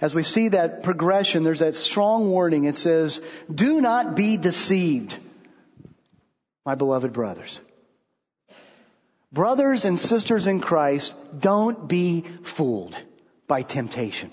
As 0.01 0.13
we 0.13 0.23
see 0.23 0.49
that 0.49 0.83
progression, 0.83 1.43
there's 1.43 1.59
that 1.59 1.73
strong 1.73 2.29
warning. 2.29 2.65
It 2.65 2.75
says, 2.75 3.21
do 3.53 3.79
not 3.79 4.15
be 4.15 4.37
deceived, 4.37 5.17
my 6.65 6.75
beloved 6.75 7.13
brothers. 7.13 7.59
Brothers 9.31 9.85
and 9.85 9.99
sisters 9.99 10.47
in 10.47 10.61
Christ, 10.61 11.13
don't 11.37 11.87
be 11.87 12.21
fooled 12.43 12.95
by 13.47 13.63
temptation. 13.63 14.31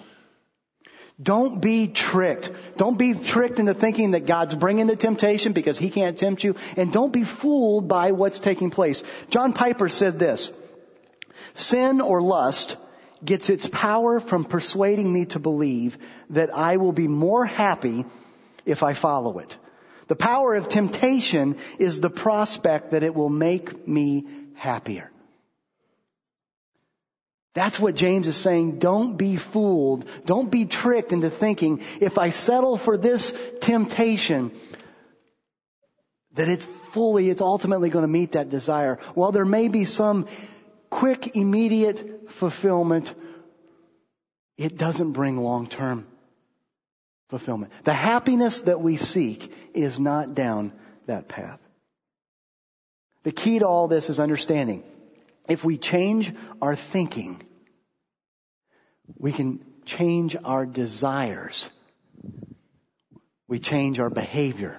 Don't 1.21 1.61
be 1.61 1.89
tricked. 1.89 2.51
Don't 2.77 2.99
be 2.99 3.15
tricked 3.15 3.59
into 3.59 3.75
thinking 3.75 4.13
that 4.13 4.27
God's 4.27 4.55
bringing 4.55 4.87
the 4.89 4.97
temptation 4.97 5.53
because 5.53 5.79
He 5.79 5.91
can't 5.91 6.19
tempt 6.19 6.43
you. 6.43 6.57
And 6.77 6.93
don't 6.93 7.13
be 7.13 7.23
fooled 7.25 7.87
by 7.87 8.13
what's 8.13 8.41
taking 8.41 8.71
place. 8.71 9.03
John 9.31 9.53
Piper 9.53 9.89
said 9.89 10.19
this, 10.19 10.51
sin 11.55 12.01
or 12.01 12.23
lust 12.23 12.77
gets 13.25 13.51
its 13.51 13.69
power 13.69 14.21
from 14.21 14.45
persuading 14.45 15.13
me 15.13 15.27
to 15.27 15.39
believe 15.39 15.99
that 16.31 16.55
I 16.55 16.79
will 16.79 16.93
be 16.93 17.09
more 17.09 17.45
happy 17.45 18.05
if 18.65 18.83
I 18.83 18.95
follow 18.95 19.39
it. 19.39 19.57
The 20.09 20.17
power 20.17 20.55
of 20.57 20.69
temptation 20.69 21.57
is 21.79 22.01
the 22.01 22.11
prospect 22.11 22.91
that 22.91 23.03
it 23.03 23.15
will 23.15 23.31
make 23.31 23.87
me 23.87 24.27
happier. 24.55 25.11
That's 27.55 27.79
what 27.79 27.95
James 27.95 28.27
is 28.29 28.37
saying. 28.37 28.79
Don't 28.79 29.17
be 29.17 29.37
fooled. 29.37 30.07
Don't 30.25 30.51
be 30.51 30.65
tricked 30.65 31.13
into 31.13 31.29
thinking 31.31 31.83
if 32.01 32.19
I 32.19 32.31
settle 32.31 32.79
for 32.79 32.97
this 32.97 33.35
temptation, 33.61 34.53
that 36.35 36.49
it's 36.49 36.65
fully, 36.93 37.29
it's 37.29 37.43
ultimately 37.43 37.91
going 37.91 38.05
to 38.05 38.09
meet 38.09 38.33
that 38.33 38.49
desire. 38.49 38.99
While 39.15 39.33
there 39.33 39.45
may 39.45 39.69
be 39.69 39.85
some 39.85 40.29
quick, 40.93 41.37
immediate 41.37 42.31
fulfillment, 42.31 43.15
it 44.59 44.77
doesn't 44.77 45.13
bring 45.13 45.43
long-term 45.43 46.07
fulfillment. 47.31 47.73
The 47.85 47.95
happiness 47.95 48.61
that 48.61 48.79
we 48.79 48.99
seek 48.99 49.53
is 49.73 49.99
not 49.99 50.35
down 50.35 50.71
that 51.07 51.29
path. 51.29 51.59
The 53.23 53.33
key 53.33 53.59
to 53.61 53.67
all 53.67 53.89
this 53.89 54.11
is 54.11 54.21
understanding. 54.21 54.85
If 55.49 55.65
we 55.65 55.79
change 55.79 56.33
our 56.61 56.77
thinking, 56.77 57.43
we 59.17 59.33
can 59.33 59.65
change 59.87 60.37
our 60.45 60.67
desires. 60.67 61.71
We 63.49 63.59
change 63.61 63.99
our 63.99 64.11
behavior. 64.11 64.79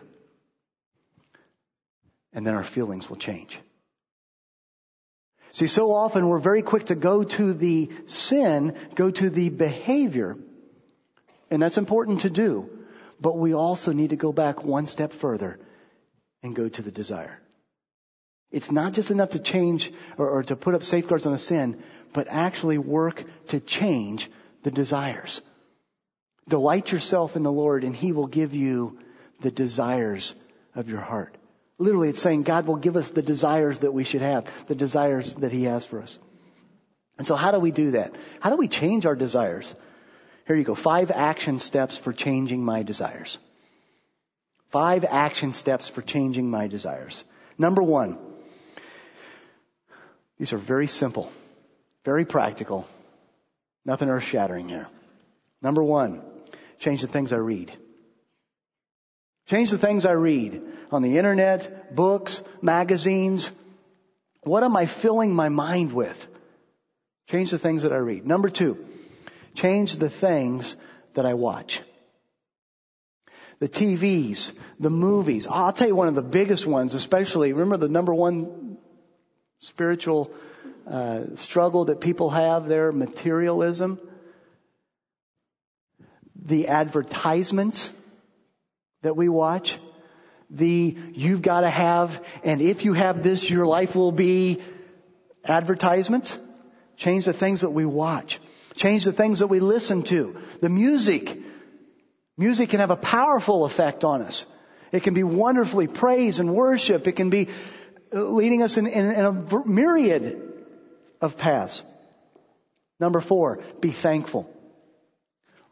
And 2.31 2.45
then 2.45 2.53
our 2.53 2.63
feelings 2.63 3.09
will 3.09 3.17
change. 3.17 3.59
See, 5.53 5.67
so 5.67 5.93
often 5.93 6.27
we're 6.27 6.39
very 6.39 6.63
quick 6.63 6.87
to 6.87 6.95
go 6.95 7.23
to 7.23 7.53
the 7.53 7.91
sin, 8.07 8.75
go 8.95 9.11
to 9.11 9.29
the 9.29 9.49
behavior, 9.49 10.35
and 11.51 11.61
that's 11.61 11.77
important 11.77 12.21
to 12.21 12.31
do. 12.31 12.69
But 13.21 13.37
we 13.37 13.53
also 13.53 13.93
need 13.93 14.09
to 14.09 14.15
go 14.15 14.33
back 14.33 14.63
one 14.63 14.87
step 14.87 15.13
further 15.13 15.59
and 16.41 16.55
go 16.55 16.67
to 16.67 16.81
the 16.81 16.91
desire. 16.91 17.39
It's 18.51 18.71
not 18.71 18.93
just 18.93 19.11
enough 19.11 19.31
to 19.31 19.39
change 19.39 19.93
or, 20.17 20.27
or 20.27 20.43
to 20.43 20.55
put 20.55 20.73
up 20.73 20.83
safeguards 20.83 21.27
on 21.27 21.31
the 21.31 21.37
sin, 21.37 21.83
but 22.13 22.27
actually 22.27 22.79
work 22.79 23.23
to 23.49 23.59
change 23.59 24.31
the 24.63 24.71
desires. 24.71 25.39
Delight 26.49 26.91
yourself 26.91 27.35
in 27.35 27.43
the 27.43 27.51
Lord 27.51 27.83
and 27.83 27.95
He 27.95 28.11
will 28.11 28.27
give 28.27 28.55
you 28.55 28.97
the 29.41 29.51
desires 29.51 30.33
of 30.73 30.89
your 30.89 31.01
heart. 31.01 31.35
Literally, 31.83 32.09
it's 32.09 32.21
saying 32.21 32.43
God 32.43 32.65
will 32.65 32.77
give 32.77 32.95
us 32.95 33.11
the 33.11 33.21
desires 33.21 33.79
that 33.79 33.93
we 33.93 34.05
should 34.05 34.21
have, 34.21 34.67
the 34.67 34.75
desires 34.75 35.33
that 35.33 35.51
He 35.51 35.65
has 35.65 35.85
for 35.85 36.01
us. 36.01 36.17
And 37.17 37.27
so 37.27 37.35
how 37.35 37.51
do 37.51 37.59
we 37.59 37.71
do 37.71 37.91
that? 37.91 38.15
How 38.39 38.49
do 38.51 38.55
we 38.55 38.69
change 38.69 39.05
our 39.05 39.15
desires? 39.15 39.73
Here 40.47 40.55
you 40.55 40.63
go. 40.63 40.75
Five 40.75 41.11
action 41.11 41.59
steps 41.59 41.97
for 41.97 42.13
changing 42.13 42.63
my 42.63 42.83
desires. 42.83 43.37
Five 44.69 45.03
action 45.03 45.53
steps 45.53 45.89
for 45.89 46.01
changing 46.01 46.49
my 46.49 46.67
desires. 46.67 47.23
Number 47.57 47.83
one, 47.83 48.17
These 50.39 50.53
are 50.53 50.57
very 50.57 50.87
simple, 50.87 51.31
very 52.05 52.25
practical, 52.25 52.87
nothing 53.85 54.09
earth 54.09 54.23
shattering 54.23 54.67
here. 54.67 54.87
Number 55.61 55.83
one, 55.83 56.21
change 56.79 57.01
the 57.01 57.07
things 57.07 57.31
I 57.31 57.37
read. 57.37 57.71
Change 59.45 59.71
the 59.71 59.77
things 59.77 60.05
I 60.05 60.11
read 60.11 60.61
on 60.91 61.01
the 61.01 61.17
internet, 61.17 61.95
books, 61.95 62.41
magazines. 62.61 63.51
What 64.43 64.63
am 64.63 64.75
I 64.75 64.85
filling 64.85 65.33
my 65.33 65.49
mind 65.49 65.93
with? 65.93 66.27
Change 67.29 67.51
the 67.51 67.59
things 67.59 67.83
that 67.83 67.93
I 67.93 67.97
read. 67.97 68.25
Number 68.25 68.49
two, 68.49 68.85
change 69.55 69.97
the 69.97 70.09
things 70.09 70.75
that 71.13 71.25
I 71.25 71.33
watch. 71.33 71.81
The 73.59 73.69
TVs, 73.69 74.51
the 74.79 74.89
movies. 74.89 75.47
I'll 75.49 75.71
tell 75.71 75.87
you 75.87 75.95
one 75.95 76.09
of 76.09 76.15
the 76.15 76.21
biggest 76.21 76.65
ones, 76.65 76.93
especially, 76.93 77.53
remember 77.53 77.77
the 77.77 77.87
number 77.87 78.13
one 78.13 78.77
spiritual 79.59 80.31
uh, 80.85 81.35
struggle 81.35 81.85
that 81.85 82.01
people 82.01 82.29
have 82.29 82.67
there, 82.67 82.91
materialism. 82.91 83.99
The 86.35 86.67
advertisements 86.67 87.89
that 89.01 89.15
we 89.15 89.29
watch. 89.29 89.77
The 90.53 90.95
you've 91.13 91.41
got 91.41 91.61
to 91.61 91.69
have, 91.69 92.23
and 92.43 92.61
if 92.61 92.85
you 92.85 92.93
have 92.93 93.23
this, 93.23 93.49
your 93.49 93.65
life 93.65 93.95
will 93.95 94.11
be 94.11 94.61
advertisements. 95.43 96.37
Change 96.95 97.25
the 97.25 97.33
things 97.33 97.61
that 97.61 97.71
we 97.71 97.85
watch. 97.85 98.39
Change 98.75 99.03
the 99.05 99.13
things 99.13 99.39
that 99.39 99.47
we 99.47 99.59
listen 99.59 100.03
to. 100.03 100.37
The 100.61 100.69
music. 100.69 101.39
Music 102.37 102.69
can 102.69 102.79
have 102.79 102.91
a 102.91 102.95
powerful 102.95 103.65
effect 103.65 104.03
on 104.03 104.21
us. 104.21 104.45
It 104.91 105.01
can 105.01 105.15
be 105.15 105.23
wonderfully 105.23 105.87
praise 105.87 106.39
and 106.39 106.53
worship. 106.53 107.07
It 107.07 107.13
can 107.13 107.31
be 107.31 107.49
leading 108.11 108.61
us 108.61 108.77
in, 108.77 108.85
in, 108.85 109.05
in 109.07 109.25
a 109.25 109.65
myriad 109.65 110.53
of 111.19 111.37
paths. 111.37 111.81
Number 112.99 113.21
four, 113.21 113.63
be 113.81 113.89
thankful. 113.89 114.49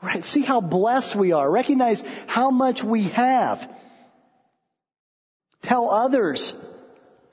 Right? 0.02 0.24
See 0.24 0.41
how 0.41 0.60
blessed 0.60 1.15
we 1.15 1.34
are. 1.34 1.50
Recognize 1.50 2.04
how 2.26 2.50
much 2.50 2.84
we 2.84 3.04
have. 3.04 3.72
Tell 5.71 5.89
others 5.89 6.53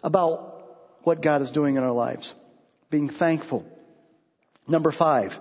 about 0.01 0.63
what 1.03 1.21
God 1.21 1.43
is 1.43 1.51
doing 1.51 1.75
in 1.75 1.83
our 1.83 1.91
lives. 1.91 2.37
Being 2.89 3.09
thankful. 3.09 3.67
Number 4.69 4.93
five, 4.93 5.41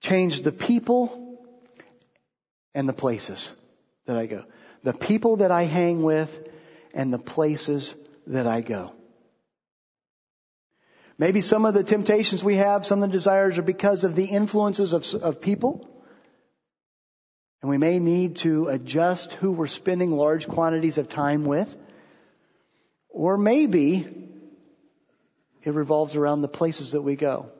change 0.00 0.42
the 0.42 0.52
people 0.52 1.44
and 2.76 2.88
the 2.88 2.92
places 2.92 3.52
that 4.04 4.16
I 4.16 4.26
go. 4.26 4.44
The 4.84 4.92
people 4.92 5.38
that 5.38 5.50
I 5.50 5.64
hang 5.64 6.04
with 6.04 6.48
and 6.94 7.12
the 7.12 7.18
places 7.18 7.96
that 8.28 8.46
I 8.46 8.60
go. 8.60 8.92
Maybe 11.18 11.40
some 11.40 11.64
of 11.64 11.74
the 11.74 11.82
temptations 11.82 12.44
we 12.44 12.54
have, 12.54 12.86
some 12.86 13.02
of 13.02 13.08
the 13.08 13.18
desires 13.18 13.58
are 13.58 13.62
because 13.62 14.04
of 14.04 14.14
the 14.14 14.26
influences 14.26 14.92
of, 14.92 15.04
of 15.20 15.40
people. 15.40 15.88
And 17.62 17.70
we 17.70 17.78
may 17.78 17.98
need 17.98 18.36
to 18.36 18.68
adjust 18.68 19.32
who 19.32 19.52
we're 19.52 19.66
spending 19.66 20.12
large 20.12 20.46
quantities 20.46 20.98
of 20.98 21.08
time 21.08 21.44
with. 21.44 21.74
Or 23.08 23.38
maybe 23.38 24.06
it 25.62 25.74
revolves 25.74 26.14
around 26.16 26.42
the 26.42 26.48
places 26.48 26.92
that 26.92 27.02
we 27.02 27.16
go. 27.16 27.50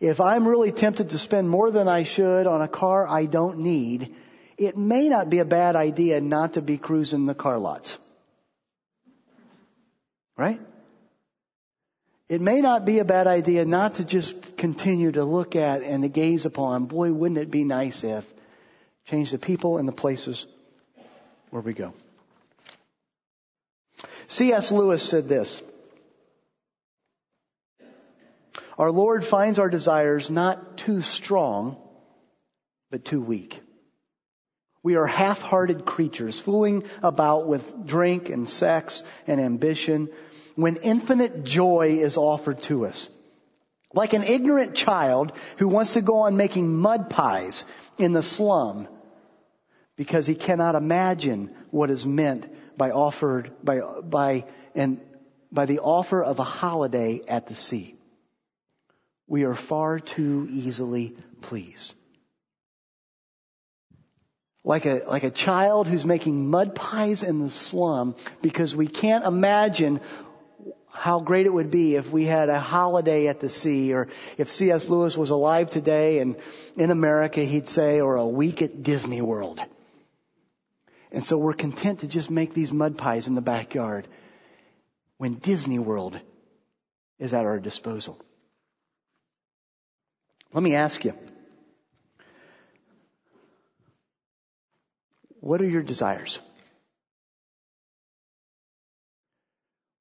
If 0.00 0.20
I'm 0.20 0.48
really 0.48 0.72
tempted 0.72 1.10
to 1.10 1.18
spend 1.18 1.50
more 1.50 1.70
than 1.70 1.86
I 1.86 2.04
should 2.04 2.46
on 2.46 2.62
a 2.62 2.68
car 2.68 3.06
I 3.06 3.26
don't 3.26 3.58
need, 3.58 4.14
it 4.56 4.76
may 4.76 5.08
not 5.08 5.28
be 5.28 5.38
a 5.38 5.44
bad 5.44 5.76
idea 5.76 6.20
not 6.20 6.54
to 6.54 6.62
be 6.62 6.78
cruising 6.78 7.26
the 7.26 7.34
car 7.34 7.58
lots. 7.58 7.98
Right? 10.36 10.60
It 12.30 12.40
may 12.40 12.60
not 12.60 12.86
be 12.86 13.00
a 13.00 13.04
bad 13.04 13.26
idea 13.26 13.64
not 13.66 13.94
to 13.94 14.04
just 14.04 14.56
continue 14.56 15.12
to 15.12 15.24
look 15.24 15.56
at 15.56 15.82
and 15.82 16.02
to 16.04 16.08
gaze 16.08 16.46
upon, 16.46 16.86
boy, 16.86 17.12
wouldn't 17.12 17.40
it 17.40 17.50
be 17.50 17.64
nice 17.64 18.04
if, 18.04 18.24
change 19.06 19.30
the 19.30 19.38
people 19.38 19.78
and 19.78 19.88
the 19.88 19.92
places 19.92 20.46
where 21.50 21.62
we 21.62 21.72
go. 21.72 21.92
C.S. 24.28 24.70
Lewis 24.70 25.02
said 25.02 25.28
this, 25.28 25.62
Our 28.78 28.90
Lord 28.90 29.24
finds 29.24 29.58
our 29.58 29.68
desires 29.68 30.30
not 30.30 30.78
too 30.78 31.02
strong, 31.02 31.76
but 32.90 33.04
too 33.04 33.20
weak. 33.20 33.60
We 34.82 34.96
are 34.96 35.06
half-hearted 35.06 35.84
creatures, 35.84 36.40
fooling 36.40 36.84
about 37.02 37.46
with 37.46 37.86
drink 37.86 38.30
and 38.30 38.48
sex 38.48 39.02
and 39.26 39.38
ambition, 39.40 40.08
when 40.54 40.76
infinite 40.76 41.44
joy 41.44 41.98
is 42.00 42.16
offered 42.16 42.60
to 42.60 42.86
us. 42.86 43.10
Like 43.92 44.12
an 44.12 44.22
ignorant 44.22 44.74
child 44.74 45.32
who 45.56 45.68
wants 45.68 45.94
to 45.94 46.00
go 46.00 46.20
on 46.20 46.36
making 46.36 46.76
mud 46.76 47.10
pies 47.10 47.64
in 47.98 48.12
the 48.12 48.22
slum 48.22 48.88
because 49.96 50.26
he 50.26 50.34
cannot 50.34 50.76
imagine 50.76 51.50
what 51.70 51.90
is 51.90 52.06
meant 52.06 52.46
by 52.76 52.92
offered 52.92 53.52
by 53.62 53.80
by 53.80 54.44
and 54.74 55.00
by 55.52 55.66
the 55.66 55.80
offer 55.80 56.22
of 56.22 56.38
a 56.38 56.44
holiday 56.44 57.20
at 57.26 57.48
the 57.48 57.54
sea. 57.54 57.96
We 59.26 59.44
are 59.44 59.54
far 59.54 59.98
too 59.98 60.48
easily 60.50 61.16
pleased. 61.40 61.94
Like 64.62 64.86
a, 64.86 65.02
like 65.06 65.24
a 65.24 65.30
child 65.30 65.88
who's 65.88 66.04
making 66.04 66.48
mud 66.48 66.74
pies 66.74 67.22
in 67.22 67.40
the 67.40 67.50
slum 67.50 68.14
because 68.42 68.76
we 68.76 68.86
can't 68.86 69.24
imagine 69.24 70.00
how 71.00 71.18
great 71.18 71.46
it 71.46 71.52
would 71.52 71.70
be 71.70 71.96
if 71.96 72.10
we 72.12 72.24
had 72.24 72.50
a 72.50 72.60
holiday 72.60 73.28
at 73.28 73.40
the 73.40 73.48
sea, 73.48 73.94
or 73.94 74.08
if 74.36 74.52
C.S. 74.52 74.90
Lewis 74.90 75.16
was 75.16 75.30
alive 75.30 75.70
today 75.70 76.18
and 76.18 76.36
in 76.76 76.90
America, 76.90 77.40
he'd 77.40 77.68
say, 77.68 78.02
or 78.02 78.16
a 78.16 78.26
week 78.26 78.60
at 78.60 78.82
Disney 78.82 79.22
World. 79.22 79.62
And 81.10 81.24
so 81.24 81.38
we're 81.38 81.54
content 81.54 82.00
to 82.00 82.06
just 82.06 82.28
make 82.28 82.52
these 82.52 82.70
mud 82.70 82.98
pies 82.98 83.28
in 83.28 83.34
the 83.34 83.40
backyard 83.40 84.06
when 85.16 85.36
Disney 85.36 85.78
World 85.78 86.20
is 87.18 87.32
at 87.32 87.46
our 87.46 87.58
disposal. 87.58 88.20
Let 90.52 90.62
me 90.62 90.74
ask 90.74 91.02
you, 91.02 91.14
what 95.40 95.62
are 95.62 95.70
your 95.76 95.82
desires? 95.82 96.40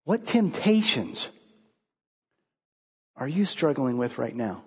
What 0.09 0.25
temptations 0.25 1.29
are 3.15 3.27
you 3.27 3.45
struggling 3.45 3.99
with 3.99 4.17
right 4.17 4.35
now? 4.35 4.63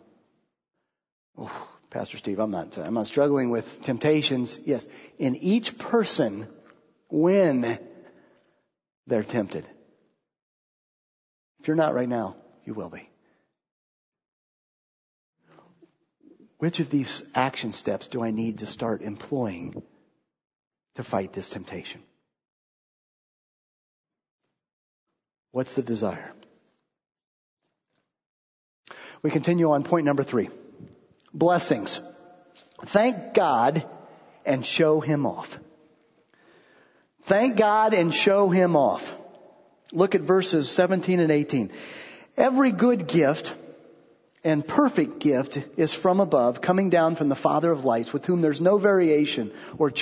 Oh, 1.37 1.69
Pastor 1.91 2.17
Steve, 2.17 2.39
I'm 2.39 2.53
not, 2.53 2.79
I'm 2.79 2.95
not 2.95 3.09
struggling 3.09 3.51
with 3.51 3.83
temptations. 3.83 4.61
Yes, 4.65 4.87
in 5.19 5.35
each 5.35 5.77
person 5.79 6.47
when 7.11 7.81
they're 9.09 9.25
tempted. 9.25 9.67
If 11.59 11.67
you're 11.67 11.77
not 11.77 11.93
right 11.93 12.09
now, 12.09 12.37
you 12.65 12.75
will 12.75 12.91
be. 12.91 13.11
Which 16.59 16.79
of 16.79 16.89
these 16.89 17.21
action 17.35 17.73
steps 17.73 18.07
do 18.07 18.23
I 18.23 18.31
need 18.31 18.59
to 18.59 18.67
start 18.67 19.03
employing 19.03 19.83
to 20.95 21.03
fight 21.03 21.33
this 21.33 21.49
temptation? 21.49 22.01
What's 25.53 25.75
the 25.75 25.83
desire? 25.83 26.33
We 29.23 29.31
continue 29.31 29.71
on 29.71 29.85
point 29.85 30.05
number 30.05 30.25
three. 30.25 30.49
Blessings. 31.33 32.01
Thank 32.87 33.35
God 33.35 33.87
and 34.45 34.67
show 34.67 35.01
Him 35.01 35.27
off. 35.27 35.59
Thank 37.25 37.57
God 37.57 37.95
and 37.95 38.13
show 38.13 38.49
Him 38.49 38.75
off. 38.75 39.15
Look 39.93 40.15
at 40.15 40.23
verses 40.23 40.71
17 40.71 41.21
and 41.21 41.31
18. 41.31 41.71
Every 42.37 42.73
good 42.73 43.07
gift 43.07 43.55
and 44.43 44.67
perfect 44.67 45.21
gift 45.21 45.59
is 45.77 45.95
from 45.95 46.19
above, 46.19 46.61
coming 46.61 46.91
down 46.91 47.15
from 47.15 47.29
the 47.29 47.37
Father 47.37 47.71
of 47.71 47.85
lights, 47.85 48.13
with 48.13 48.27
whom 48.27 48.41
there's 48.41 48.61
no 48.61 48.79
variation 48.79 49.53
or, 49.79 49.93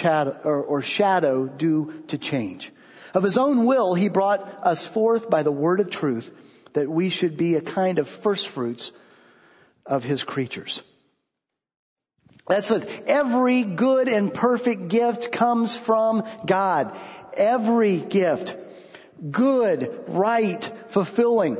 shadow 0.82 1.46
due 1.46 2.03
to 2.09 2.16
change. 2.16 2.72
Of 3.14 3.22
his 3.22 3.38
own 3.38 3.64
will, 3.66 3.94
he 3.94 4.08
brought 4.08 4.40
us 4.62 4.86
forth 4.86 5.28
by 5.28 5.42
the 5.42 5.52
word 5.52 5.80
of 5.80 5.90
truth 5.90 6.30
that 6.72 6.88
we 6.88 7.11
should 7.11 7.36
be 7.36 7.56
a 7.56 7.61
kind 7.61 7.98
of 7.98 8.08
first 8.08 8.48
fruits 8.48 8.92
of 9.84 10.04
his 10.04 10.22
creatures. 10.22 10.82
That's 12.46 12.70
what 12.70 12.88
every 13.06 13.62
good 13.62 14.08
and 14.08 14.32
perfect 14.32 14.88
gift 14.88 15.30
comes 15.30 15.76
from 15.76 16.24
God. 16.44 16.96
Every 17.34 17.98
gift. 17.98 18.56
Good, 19.30 20.04
right, 20.08 20.64
fulfilling. 20.88 21.58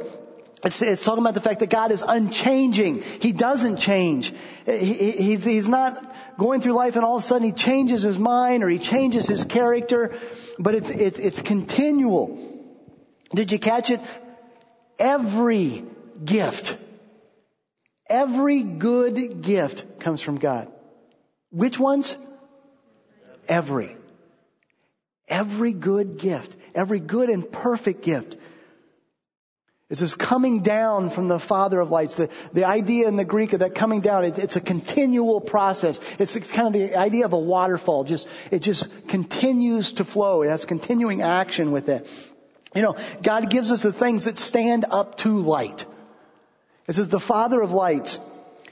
It's, 0.65 0.83
it's, 0.83 1.05
talking 1.05 1.23
about 1.23 1.35
the 1.35 1.41
fact 1.41 1.61
that 1.61 1.71
God 1.71 1.93
is 1.93 2.05
unchanging. 2.07 3.03
He 3.03 3.33
doesn't 3.33 3.79
change. 3.79 4.33
He, 4.67 4.95
he, 5.13 5.37
he's 5.37 5.69
not 5.69 6.10
going 6.41 6.63
through 6.63 6.73
life 6.73 6.97
and 6.97 7.05
all 7.05 7.19
of 7.19 7.23
a 7.23 7.27
sudden 7.27 7.47
he 7.47 7.53
changes 7.53 8.03
his 8.03 8.19
mind 8.19 8.65
or 8.65 8.69
he 8.71 8.79
changes 8.79 9.27
his 9.27 9.45
character, 9.45 10.19
but 10.59 10.75
it's, 10.75 10.89
it's, 10.89 11.19
it's 11.19 11.43
continual. 11.43 12.27
Did 13.35 13.53
you 13.53 13.59
catch 13.59 13.91
it? 13.91 14.01
Every 14.99 15.85
gift, 16.25 16.79
every 18.07 18.63
good 18.63 19.43
gift 19.43 20.01
comes 20.01 20.23
from 20.23 20.39
God. 20.39 20.73
Which 21.51 21.79
ones? 21.79 22.17
Every. 23.47 23.95
Every 25.29 25.75
good 25.75 26.17
gift, 26.17 26.57
every 26.75 27.01
good 27.01 27.29
and 27.29 27.53
perfect 27.53 28.03
gift 28.03 28.39
is 29.91 29.99
this 29.99 30.15
coming 30.15 30.63
down 30.63 31.11
from 31.11 31.27
the 31.27 31.41
Father 31.41 31.81
of 31.81 31.91
lights. 31.91 32.15
The, 32.15 32.31
the 32.53 32.65
idea 32.65 33.09
in 33.09 33.17
the 33.17 33.25
Greek 33.25 33.53
of 33.55 33.61
that 33.61 33.75
coming 33.75 34.01
down, 34.01 34.25
it, 34.25 34.39
it's 34.39 34.55
a 34.55 34.61
continual 34.61 35.41
process. 35.41 36.01
It's, 36.21 36.37
it's 36.37 36.53
kind 36.53 36.69
of 36.69 36.73
the 36.73 36.97
idea 36.97 37.25
of 37.25 37.33
a 37.33 37.39
waterfall. 37.39 38.05
Just, 38.05 38.29
it 38.53 38.61
just 38.61 38.87
continues 39.09 39.95
to 39.95 40.05
flow. 40.05 40.43
It 40.43 40.49
has 40.49 40.65
continuing 40.65 41.23
action 41.23 41.73
with 41.73 41.89
it. 41.89 42.09
You 42.73 42.83
know, 42.83 42.97
God 43.21 43.51
gives 43.51 43.73
us 43.73 43.83
the 43.83 43.93
things 43.93 44.27
that 44.27 44.39
stand 44.39 44.85
up 44.89 45.17
to 45.19 45.41
light. 45.41 45.85
It 46.87 46.95
says 46.95 47.09
the 47.09 47.19
Father 47.19 47.61
of 47.61 47.73
lights. 47.73 48.21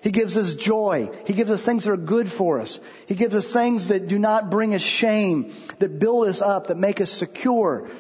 He 0.01 0.13
gives 0.13 0.37
us 0.37 0.55
joy. 0.55 1.11
He 1.27 1.33
gives 1.33 1.51
us 1.51 1.67
things 1.67 1.83
that 1.83 1.91
are 1.91 1.97
good 1.97 2.31
for 2.31 2.61
us. 2.61 2.79
He 3.09 3.17
gives 3.17 3.35
us 3.35 3.53
things 3.53 3.89
that 3.89 4.07
do 4.07 4.21
not 4.21 4.51
bring 4.51 4.73
us 4.73 4.83
shame, 4.83 5.53
that 5.81 5.99
build 5.99 6.29
us 6.29 6.41
up, 6.41 6.69
that 6.69 6.77
make 6.77 7.01
us 7.01 7.11
secure, 7.11 7.91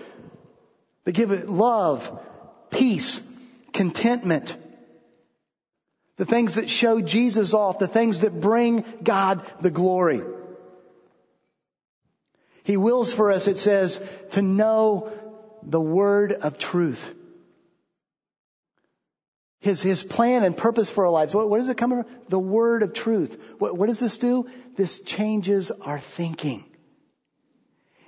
that 1.02 1.12
give 1.12 1.32
it 1.32 1.48
love, 1.48 2.16
peace, 2.70 3.20
contentment. 3.72 4.56
The 6.16 6.26
things 6.26 6.56
that 6.56 6.68
show 6.68 7.00
Jesus 7.00 7.54
off, 7.54 7.78
the 7.78 7.86
things 7.86 8.22
that 8.22 8.40
bring 8.40 8.84
God 9.02 9.44
the 9.60 9.70
glory. 9.70 10.22
He 12.64 12.76
wills 12.76 13.12
for 13.12 13.30
us, 13.30 13.46
it 13.46 13.56
says, 13.56 14.00
to 14.30 14.42
know 14.42 15.12
the 15.62 15.80
word 15.80 16.32
of 16.32 16.58
truth. 16.58 17.14
His, 19.60 19.82
his 19.82 20.02
plan 20.02 20.44
and 20.44 20.56
purpose 20.56 20.90
for 20.90 21.06
our 21.06 21.10
lives. 21.10 21.34
What, 21.34 21.50
what 21.50 21.58
does 21.58 21.68
it 21.68 21.76
come 21.76 21.90
from? 21.90 22.06
The 22.28 22.38
word 22.38 22.82
of 22.82 22.92
truth. 22.92 23.40
What, 23.58 23.76
what 23.76 23.86
does 23.86 24.00
this 24.00 24.18
do? 24.18 24.48
This 24.76 25.00
changes 25.00 25.70
our 25.70 25.98
thinking. 25.98 26.64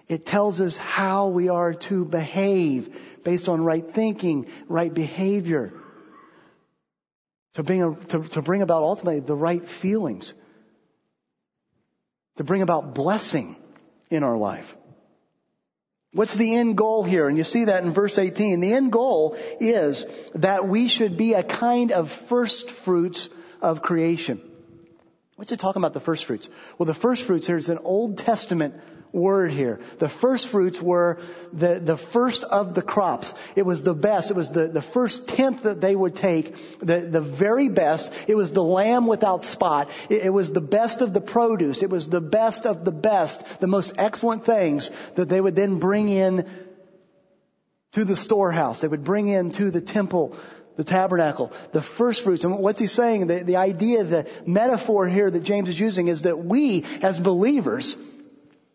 It 0.08 0.26
tells 0.26 0.60
us 0.60 0.76
how 0.76 1.28
we 1.28 1.48
are 1.48 1.72
to 1.72 2.04
behave 2.04 3.00
based 3.24 3.48
on 3.48 3.62
right 3.62 3.94
thinking, 3.94 4.46
right 4.68 4.92
behavior. 4.92 5.72
To 7.54 7.62
bring, 7.62 7.82
a, 7.82 7.94
to, 7.94 8.22
to 8.28 8.42
bring 8.42 8.62
about 8.62 8.82
ultimately 8.82 9.20
the 9.20 9.34
right 9.34 9.68
feelings. 9.68 10.34
To 12.36 12.44
bring 12.44 12.62
about 12.62 12.94
blessing 12.94 13.56
in 14.10 14.22
our 14.22 14.36
life. 14.36 14.76
What's 16.12 16.36
the 16.36 16.56
end 16.56 16.76
goal 16.76 17.04
here? 17.04 17.28
And 17.28 17.38
you 17.38 17.44
see 17.44 17.66
that 17.66 17.84
in 17.84 17.92
verse 17.92 18.18
18. 18.18 18.60
The 18.60 18.72
end 18.72 18.90
goal 18.90 19.36
is 19.60 20.06
that 20.34 20.66
we 20.66 20.88
should 20.88 21.16
be 21.16 21.34
a 21.34 21.42
kind 21.44 21.92
of 21.92 22.10
first 22.10 22.70
fruits 22.70 23.28
of 23.62 23.82
creation. 23.82 24.40
What's 25.36 25.52
it 25.52 25.60
talking 25.60 25.80
about 25.80 25.94
the 25.94 26.00
first 26.00 26.24
fruits? 26.24 26.48
Well, 26.76 26.86
the 26.86 26.94
first 26.94 27.24
fruits 27.24 27.46
here 27.46 27.56
is 27.56 27.68
an 27.68 27.78
Old 27.78 28.18
Testament 28.18 28.74
word 29.12 29.50
here. 29.50 29.80
The 29.98 30.08
first 30.08 30.48
fruits 30.48 30.80
were 30.80 31.18
the, 31.52 31.80
the 31.80 31.96
first 31.96 32.44
of 32.44 32.74
the 32.74 32.82
crops. 32.82 33.34
It 33.56 33.66
was 33.66 33.82
the 33.82 33.94
best. 33.94 34.30
It 34.30 34.36
was 34.36 34.52
the, 34.52 34.68
the 34.68 34.82
first 34.82 35.28
tenth 35.28 35.64
that 35.64 35.80
they 35.80 35.96
would 35.96 36.14
take, 36.14 36.78
the, 36.80 37.00
the 37.00 37.20
very 37.20 37.68
best. 37.68 38.12
It 38.28 38.34
was 38.34 38.52
the 38.52 38.62
lamb 38.62 39.06
without 39.06 39.44
spot. 39.44 39.90
It, 40.08 40.26
it 40.26 40.30
was 40.30 40.52
the 40.52 40.60
best 40.60 41.00
of 41.00 41.12
the 41.12 41.20
produce. 41.20 41.82
It 41.82 41.90
was 41.90 42.08
the 42.08 42.20
best 42.20 42.66
of 42.66 42.84
the 42.84 42.92
best, 42.92 43.42
the 43.60 43.66
most 43.66 43.94
excellent 43.98 44.44
things 44.44 44.90
that 45.16 45.28
they 45.28 45.40
would 45.40 45.56
then 45.56 45.78
bring 45.78 46.08
in 46.08 46.48
to 47.92 48.04
the 48.04 48.16
storehouse. 48.16 48.80
They 48.80 48.88
would 48.88 49.04
bring 49.04 49.28
in 49.28 49.52
to 49.52 49.70
the 49.70 49.80
temple 49.80 50.36
the 50.76 50.84
tabernacle, 50.84 51.52
the 51.72 51.82
first 51.82 52.22
fruits. 52.22 52.44
And 52.44 52.58
what's 52.58 52.78
he 52.78 52.86
saying? 52.86 53.26
The, 53.26 53.44
the 53.44 53.56
idea, 53.56 54.02
the 54.04 54.26
metaphor 54.46 55.06
here 55.06 55.30
that 55.30 55.42
James 55.42 55.68
is 55.68 55.78
using 55.78 56.08
is 56.08 56.22
that 56.22 56.38
we 56.38 56.86
as 57.02 57.20
believers 57.20 57.96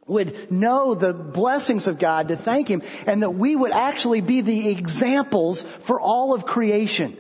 would 0.07 0.51
know 0.51 0.93
the 0.93 1.13
blessings 1.13 1.87
of 1.87 1.99
God 1.99 2.27
to 2.27 2.35
thank 2.35 2.67
Him 2.67 2.83
and 3.07 3.23
that 3.23 3.31
we 3.31 3.55
would 3.55 3.71
actually 3.71 4.21
be 4.21 4.41
the 4.41 4.69
examples 4.69 5.63
for 5.63 5.99
all 5.99 6.33
of 6.33 6.45
creation. 6.45 7.17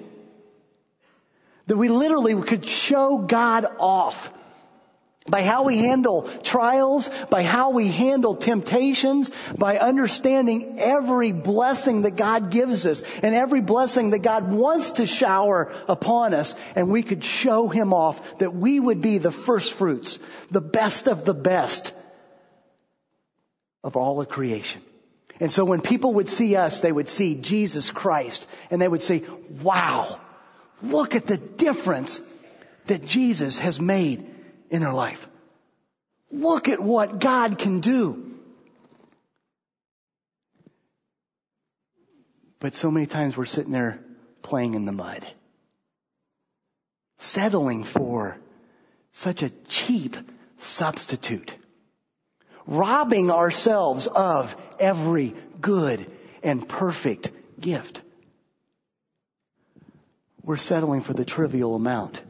That 1.67 1.77
we 1.77 1.89
literally 1.89 2.39
could 2.43 2.65
show 2.65 3.17
God 3.17 3.65
off 3.79 4.31
by 5.27 5.41
how 5.41 5.63
we 5.63 5.77
handle 5.77 6.29
trials, 6.43 7.09
by 7.31 7.41
how 7.41 7.71
we 7.71 7.87
handle 7.87 8.35
temptations, 8.35 9.31
by 9.57 9.79
understanding 9.79 10.75
every 10.77 11.31
blessing 11.31 12.03
that 12.03 12.15
God 12.15 12.51
gives 12.51 12.85
us 12.85 13.01
and 13.23 13.33
every 13.33 13.61
blessing 13.61 14.11
that 14.11 14.19
God 14.19 14.51
wants 14.51 14.91
to 14.91 15.07
shower 15.07 15.73
upon 15.87 16.35
us 16.35 16.53
and 16.75 16.91
we 16.91 17.01
could 17.01 17.23
show 17.23 17.67
Him 17.67 17.91
off 17.91 18.37
that 18.37 18.53
we 18.53 18.79
would 18.79 19.01
be 19.01 19.17
the 19.17 19.31
first 19.31 19.73
fruits, 19.73 20.19
the 20.51 20.61
best 20.61 21.07
of 21.07 21.25
the 21.25 21.33
best 21.33 21.91
of 23.85 23.95
all 23.95 24.19
of 24.19 24.27
creation. 24.27 24.81
And 25.39 25.51
so 25.51 25.63
when 25.63 25.79
people 25.79 26.15
would 26.15 26.27
see 26.27 26.55
us, 26.55 26.81
they 26.81 26.91
would 26.91 27.07
see 27.07 27.35
Jesus 27.35 27.91
Christ 27.91 28.47
and 28.71 28.81
they 28.81 28.87
would 28.87 29.01
say, 29.01 29.23
wow, 29.61 30.19
look 30.81 31.13
at 31.13 31.27
the 31.27 31.37
difference 31.37 32.19
that 32.87 33.05
Jesus 33.05 33.59
has 33.59 33.79
made 33.79 34.25
in 34.71 34.81
their 34.81 34.93
life. 34.93 35.27
Look 36.31 36.67
at 36.67 36.79
what 36.79 37.19
God 37.19 37.59
can 37.59 37.79
do. 37.79 38.33
But 42.59 42.75
so 42.75 42.89
many 42.89 43.05
times 43.05 43.37
we're 43.37 43.45
sitting 43.45 43.71
there 43.71 43.99
playing 44.41 44.73
in 44.73 44.85
the 44.85 44.91
mud, 44.91 45.23
settling 47.19 47.83
for 47.83 48.37
such 49.11 49.43
a 49.43 49.51
cheap 49.67 50.17
substitute 50.57 51.53
robbing 52.67 53.31
ourselves 53.31 54.07
of 54.07 54.55
every 54.79 55.35
good 55.61 56.05
and 56.43 56.67
perfect 56.67 57.31
gift. 57.59 58.01
We're 60.43 60.57
settling 60.57 61.01
for 61.01 61.13
the 61.13 61.25
trivial 61.25 61.75
amount 61.75 62.21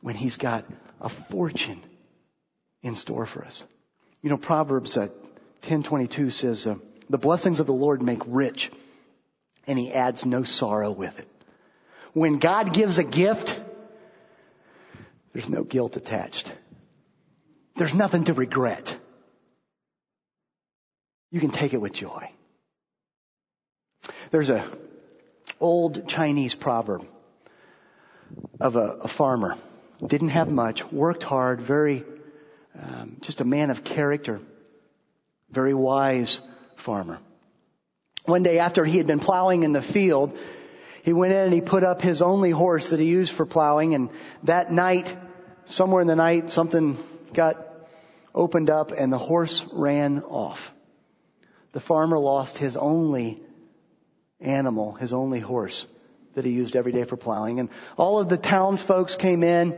when 0.00 0.14
he's 0.14 0.36
got 0.36 0.64
a 1.00 1.08
fortune 1.08 1.82
in 2.82 2.94
store 2.94 3.26
for 3.26 3.44
us. 3.44 3.64
You 4.22 4.30
know, 4.30 4.38
Proverbs 4.38 4.96
uh, 4.96 5.08
1022 5.62 6.30
says, 6.30 6.66
uh, 6.66 6.76
the 7.10 7.18
blessings 7.18 7.60
of 7.60 7.66
the 7.66 7.74
Lord 7.74 8.02
make 8.02 8.22
rich 8.26 8.70
and 9.66 9.78
he 9.78 9.92
adds 9.92 10.24
no 10.24 10.42
sorrow 10.42 10.90
with 10.90 11.18
it. 11.18 11.28
When 12.12 12.38
God 12.38 12.72
gives 12.72 12.98
a 12.98 13.04
gift, 13.04 13.58
there's 15.32 15.48
no 15.48 15.64
guilt 15.64 15.96
attached. 15.96 16.50
There's 17.76 17.94
nothing 17.94 18.24
to 18.24 18.34
regret 18.34 18.96
you 21.34 21.40
can 21.40 21.50
take 21.50 21.74
it 21.74 21.80
with 21.80 21.92
joy. 21.92 22.30
There's 24.30 24.50
a 24.50 24.64
old 25.58 26.06
Chinese 26.06 26.54
proverb 26.54 27.04
of 28.60 28.76
a, 28.76 28.98
a 29.02 29.08
farmer. 29.08 29.56
Didn't 30.06 30.28
have 30.28 30.48
much, 30.48 30.84
worked 30.92 31.24
hard, 31.24 31.60
very, 31.60 32.04
um, 32.80 33.16
just 33.20 33.40
a 33.40 33.44
man 33.44 33.70
of 33.70 33.82
character, 33.82 34.40
very 35.50 35.74
wise 35.74 36.40
farmer. 36.76 37.18
One 38.26 38.44
day 38.44 38.60
after 38.60 38.84
he 38.84 38.98
had 38.98 39.08
been 39.08 39.18
plowing 39.18 39.64
in 39.64 39.72
the 39.72 39.82
field, 39.82 40.38
he 41.02 41.12
went 41.12 41.32
in 41.32 41.40
and 41.40 41.52
he 41.52 41.60
put 41.60 41.82
up 41.82 42.00
his 42.00 42.22
only 42.22 42.52
horse 42.52 42.90
that 42.90 43.00
he 43.00 43.06
used 43.06 43.32
for 43.32 43.44
plowing 43.44 43.96
and 43.96 44.10
that 44.44 44.70
night, 44.70 45.12
somewhere 45.64 46.00
in 46.00 46.06
the 46.06 46.14
night, 46.14 46.52
something 46.52 46.96
got 47.32 47.56
opened 48.32 48.70
up 48.70 48.92
and 48.92 49.12
the 49.12 49.18
horse 49.18 49.66
ran 49.72 50.22
off 50.22 50.72
the 51.74 51.80
farmer 51.80 52.16
lost 52.18 52.56
his 52.56 52.76
only 52.76 53.42
animal, 54.40 54.92
his 54.92 55.12
only 55.12 55.40
horse 55.40 55.86
that 56.34 56.44
he 56.44 56.52
used 56.52 56.76
every 56.76 56.92
day 56.92 57.02
for 57.02 57.16
plowing. 57.16 57.58
And 57.58 57.68
all 57.96 58.20
of 58.20 58.28
the 58.28 58.36
townsfolk 58.36 59.10
came 59.18 59.42
in 59.42 59.76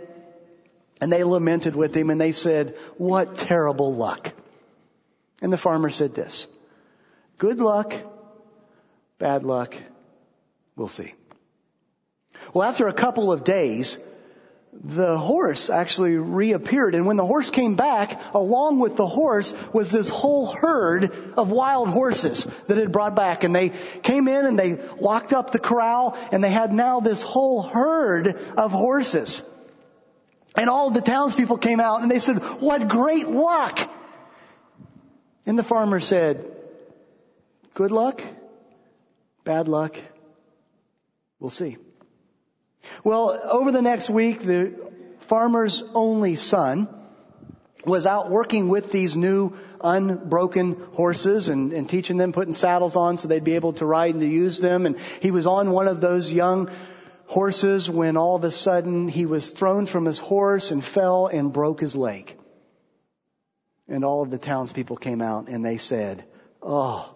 and 1.01 1.11
they 1.11 1.25
lamented 1.25 1.75
with 1.75 1.97
him 1.97 2.11
and 2.11 2.21
they 2.21 2.33
said, 2.33 2.77
what 2.99 3.39
terrible 3.39 3.95
luck. 3.95 4.33
And 5.41 5.51
the 5.51 5.57
farmer 5.57 5.89
said 5.89 6.15
this, 6.15 6.47
good 7.39 7.61
luck, 7.61 7.95
bad 9.19 9.45
luck, 9.45 9.75
we'll 10.77 10.89
see. 10.89 11.15
Well, 12.53 12.69
after 12.69 12.89
a 12.89 12.93
couple 12.93 13.33
of 13.33 13.43
days, 13.43 13.99
the 14.83 15.19
horse 15.19 15.71
actually 15.71 16.17
reappeared. 16.17 16.95
And 16.95 17.07
when 17.07 17.17
the 17.17 17.27
horse 17.27 17.51
came 17.51 17.77
back, 17.77 18.21
along 18.35 18.79
with 18.79 18.97
the 18.97 19.07
horse 19.07 19.55
was 19.73 19.91
this 19.91 20.09
whole 20.09 20.47
herd 20.47 21.13
of 21.37 21.51
wild 21.51 21.89
horses 21.89 22.47
that 22.67 22.77
had 22.77 22.93
brought 22.93 23.15
back. 23.15 23.45
And 23.45 23.55
they 23.55 23.71
came 24.03 24.29
in 24.29 24.47
and 24.47 24.59
they 24.59 24.75
locked 25.01 25.33
up 25.33 25.51
the 25.51 25.59
corral 25.59 26.17
and 26.33 26.43
they 26.43 26.51
had 26.51 26.73
now 26.73 27.01
this 27.01 27.23
whole 27.23 27.63
herd 27.63 28.39
of 28.57 28.73
horses. 28.73 29.43
And 30.55 30.71
all 30.71 30.91
the 30.91 31.03
townspeople 31.03 31.59
came 31.59 31.81
out 31.81 32.03
and 32.03 32.11
they 32.11 32.21
said, 32.21 32.39
what 32.39 32.89
great 32.89 33.29
luck! 33.29 33.79
And 35.45 35.59
the 35.59 35.65
farmer 35.65 36.01
said, 36.01 36.45
good 37.75 37.93
luck, 37.93 38.23
bad 39.45 39.69
luck, 39.69 39.97
We'll 41.39 41.51
see. 41.51 41.77
Well, 43.05 43.41
over 43.45 43.73
the 43.73 43.83
next 43.83 44.11
week, 44.11 44.41
the 44.41 44.75
farmer's 45.21 45.83
only 45.95 46.37
son 46.37 46.89
was 47.85 48.05
out 48.05 48.31
working 48.31 48.69
with 48.69 48.91
these 48.91 49.17
new 49.17 49.53
unbroken 49.81 50.73
horses 50.93 51.49
and, 51.49 51.73
and, 51.73 51.89
teaching 51.89 52.17
them 52.17 52.33
putting 52.33 52.53
saddles 52.53 52.97
on 52.97 53.17
so 53.17 53.29
they'd 53.29 53.45
be 53.45 53.55
able 53.55 53.75
to 53.75 53.87
ride 53.87 54.15
and 54.15 54.23
to 54.23 54.29
use 54.29 54.59
them. 54.59 54.87
And 54.87 54.99
he 55.21 55.31
was 55.31 55.47
on 55.47 55.71
one 55.71 55.87
of 55.87 56.01
those 56.01 56.33
young 56.33 56.69
horses 57.27 57.89
when 57.89 58.17
all 58.17 58.37
of 58.37 58.45
a 58.45 58.51
sudden 58.51 59.09
he 59.09 59.27
was 59.27 59.51
thrown 59.51 59.87
from 59.87 60.05
his 60.05 60.19
horse 60.19 60.71
and 60.71 60.85
fell 60.85 61.27
and 61.27 61.53
broke 61.53 61.81
his 61.81 61.95
leg. 61.95 62.37
And 63.89 64.05
all 64.05 64.23
of 64.23 64.31
the 64.31 64.39
townspeople 64.39 64.97
came 64.97 65.23
out 65.23 65.49
and 65.49 65.65
they 65.65 65.77
said, 65.77 66.25
Oh, 66.61 67.15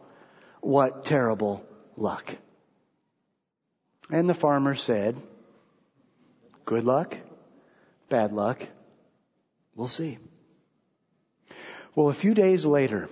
what 0.61 1.05
terrible 1.05 1.65
luck. 1.97 2.37
And 4.11 4.29
the 4.29 4.35
farmer 4.35 4.75
said, 4.75 5.17
Good 6.71 6.85
luck, 6.85 7.17
bad 8.11 8.33
luck, 8.33 8.65
we'll 9.75 9.89
see. 9.89 10.19
Well, 11.97 12.11
a 12.11 12.15
few 12.15 12.33
days 12.33 12.65
later, 12.65 13.09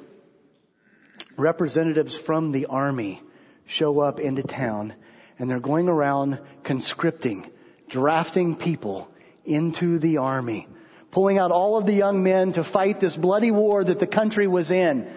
representatives 1.37 2.17
from 2.17 2.53
the 2.53 2.67
army 2.67 3.21
show 3.67 3.99
up 3.99 4.21
into 4.21 4.45
town 4.45 4.95
and 5.41 5.51
they're 5.51 5.59
going 5.59 5.89
around 5.89 6.39
conscripting, 6.63 7.51
drafting 7.89 8.55
people 8.55 9.11
into 9.45 9.99
the 9.99 10.19
army, 10.19 10.69
pulling 11.11 11.39
out 11.39 11.51
all 11.51 11.77
of 11.77 11.85
the 11.85 11.95
young 11.95 12.23
men 12.23 12.53
to 12.53 12.63
fight 12.63 13.01
this 13.01 13.17
bloody 13.17 13.51
war 13.51 13.83
that 13.83 13.99
the 13.99 14.07
country 14.07 14.47
was 14.47 14.71
in. 14.71 15.11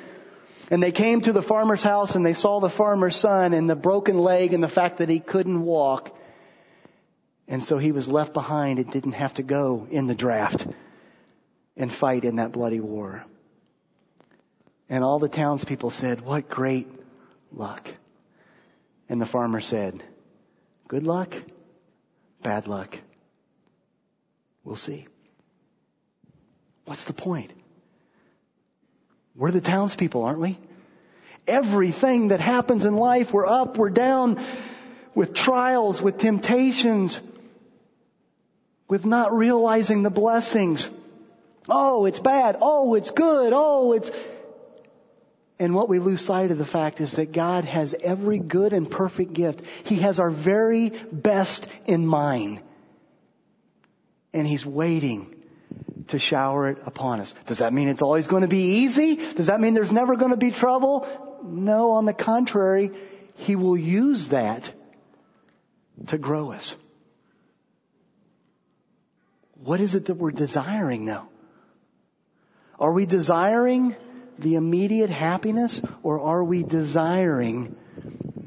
And 0.72 0.82
they 0.82 0.92
came 0.92 1.22
to 1.22 1.32
the 1.32 1.44
farmer's 1.44 1.84
house 1.84 2.16
and 2.16 2.26
they 2.26 2.34
saw 2.34 2.60
the 2.60 2.72
farmer's 2.72 3.18
son 3.18 3.54
and 3.54 3.70
the 3.70 3.76
broken 3.76 4.18
leg 4.18 4.54
and 4.54 4.64
the 4.64 4.68
fact 4.68 4.98
that 4.98 5.10
he 5.10 5.20
couldn't 5.20 5.62
walk. 5.62 6.18
And 7.48 7.64
so 7.64 7.78
he 7.78 7.92
was 7.92 8.08
left 8.08 8.34
behind 8.34 8.80
and 8.80 8.92
didn't 8.92 9.14
have 9.14 9.34
to 9.36 9.44
go 9.44 9.88
in 9.90 10.08
the 10.08 10.16
draft 10.16 10.66
and 11.76 11.92
fight 11.92 12.24
in 12.24 12.38
that 12.38 12.52
bloody 12.52 12.80
war. 12.80 13.26
And 14.90 15.04
all 15.04 15.20
the 15.20 15.30
townspeople 15.30 15.90
said, 15.90 16.22
what 16.22 16.50
great 16.50 16.88
luck. 17.52 17.90
And 19.10 19.22
the 19.22 19.26
farmer 19.26 19.62
said, 19.62 20.04
good 20.88 21.08
luck, 21.08 21.36
bad 22.42 22.68
luck. 22.68 22.98
We'll 24.64 24.76
see. 24.76 25.08
What's 26.86 27.06
the 27.06 27.14
point? 27.14 27.54
We're 29.36 29.52
the 29.52 29.62
townspeople, 29.62 30.24
aren't 30.24 30.40
we? 30.40 30.58
Everything 31.48 32.30
that 32.30 32.40
happens 32.40 32.86
in 32.86 32.96
life, 32.96 33.34
we're 33.34 33.48
up, 33.48 33.78
we're 33.78 33.90
down, 33.90 34.44
with 35.16 35.34
trials, 35.34 36.02
with 36.02 36.18
temptations, 36.18 37.20
with 38.92 39.06
not 39.06 39.32
realizing 39.32 40.04
the 40.04 40.10
blessings. 40.10 40.90
Oh, 41.70 42.06
it's 42.06 42.20
bad. 42.20 42.58
Oh, 42.60 42.96
it's 42.96 43.12
good. 43.12 43.54
Oh, 43.56 43.94
it's, 43.94 44.12
and 45.58 45.74
what 45.74 45.88
we 45.88 46.00
lose 46.00 46.22
sight 46.22 46.52
of 46.52 46.58
the 46.58 46.66
fact 46.66 47.00
is 47.00 47.14
that 47.14 47.32
God 47.32 47.64
has 47.64 47.96
every 47.98 48.38
good 48.38 48.74
and 48.74 48.92
perfect 48.92 49.32
gift. 49.32 49.62
He 49.86 50.00
has 50.00 50.20
our 50.20 50.30
very 50.30 50.90
best 51.10 51.68
in 51.86 52.06
mind. 52.06 52.60
And 54.34 54.46
He's 54.46 54.66
waiting 54.66 55.42
to 56.10 56.20
shower 56.20 56.68
it 56.72 56.80
upon 56.86 57.22
us. 57.22 57.34
Does 57.46 57.60
that 57.60 57.72
mean 57.72 57.88
it's 57.88 58.02
always 58.02 58.28
going 58.28 58.42
to 58.42 58.50
be 58.50 58.82
easy? 58.84 59.16
Does 59.16 59.48
that 59.48 59.62
mean 59.62 59.74
there's 59.74 59.94
never 59.94 60.18
going 60.18 60.32
to 60.32 60.38
be 60.38 60.52
trouble? 60.52 61.08
No, 61.46 61.92
on 61.92 62.04
the 62.04 62.14
contrary, 62.14 62.92
He 63.38 63.56
will 63.56 63.78
use 63.78 64.28
that 64.30 64.70
to 66.08 66.18
grow 66.18 66.52
us. 66.52 66.76
What 69.64 69.80
is 69.80 69.94
it 69.94 70.06
that 70.06 70.16
we're 70.16 70.32
desiring 70.32 71.06
now? 71.06 71.30
Are 72.80 72.92
we 72.92 73.06
desiring 73.06 73.96
the 74.40 74.56
immediate 74.56 75.12
happiness 75.12 75.82
or 76.02 76.20
are 76.20 76.44
we 76.44 76.64
desiring 76.64 77.76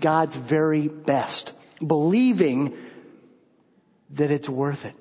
God's 0.00 0.34
very 0.34 0.88
best? 0.88 1.52
Believing 1.84 2.76
that 4.10 4.32
it's 4.32 4.48
worth 4.48 4.84
it. 4.84 4.94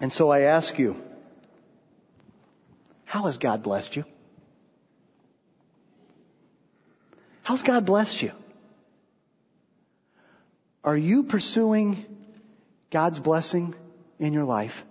And 0.00 0.12
so 0.12 0.30
I 0.30 0.40
ask 0.40 0.78
you, 0.78 0.96
how 3.04 3.26
has 3.26 3.38
God 3.38 3.62
blessed 3.62 3.94
you? 3.94 4.04
How's 7.42 7.62
God 7.62 7.84
blessed 7.84 8.22
you? 8.22 8.32
Are 10.82 10.96
you 10.96 11.24
pursuing 11.24 12.06
God's 12.90 13.20
blessing 13.20 13.74
in 14.18 14.32
your 14.32 14.44
life? 14.44 14.84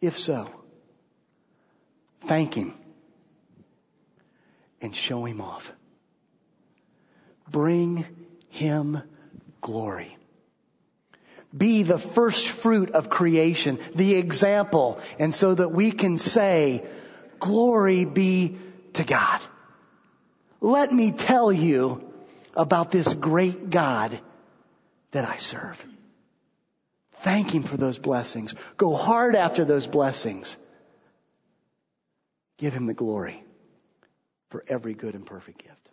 If 0.00 0.18
so, 0.18 0.48
thank 2.26 2.54
Him 2.54 2.74
and 4.80 4.94
show 4.94 5.24
Him 5.24 5.40
off. 5.40 5.72
Bring 7.50 8.04
Him 8.50 9.02
glory. 9.60 10.16
Be 11.56 11.84
the 11.84 11.98
first 11.98 12.48
fruit 12.48 12.90
of 12.90 13.08
creation, 13.08 13.78
the 13.94 14.16
example, 14.16 15.00
and 15.18 15.32
so 15.32 15.54
that 15.54 15.70
we 15.70 15.92
can 15.92 16.18
say, 16.18 16.84
glory 17.38 18.04
be 18.04 18.58
to 18.94 19.04
God. 19.04 19.40
Let 20.60 20.92
me 20.92 21.12
tell 21.12 21.52
you 21.52 22.12
about 22.54 22.90
this 22.90 23.12
great 23.12 23.70
God 23.70 24.18
that 25.14 25.24
I 25.24 25.36
serve. 25.36 25.84
Thank 27.18 27.54
Him 27.54 27.62
for 27.62 27.76
those 27.76 27.98
blessings. 27.98 28.54
Go 28.76 28.94
hard 28.94 29.36
after 29.36 29.64
those 29.64 29.86
blessings. 29.86 30.56
Give 32.58 32.74
Him 32.74 32.86
the 32.86 32.94
glory 32.94 33.42
for 34.50 34.64
every 34.68 34.92
good 34.92 35.14
and 35.14 35.24
perfect 35.24 35.62
gift. 35.62 35.83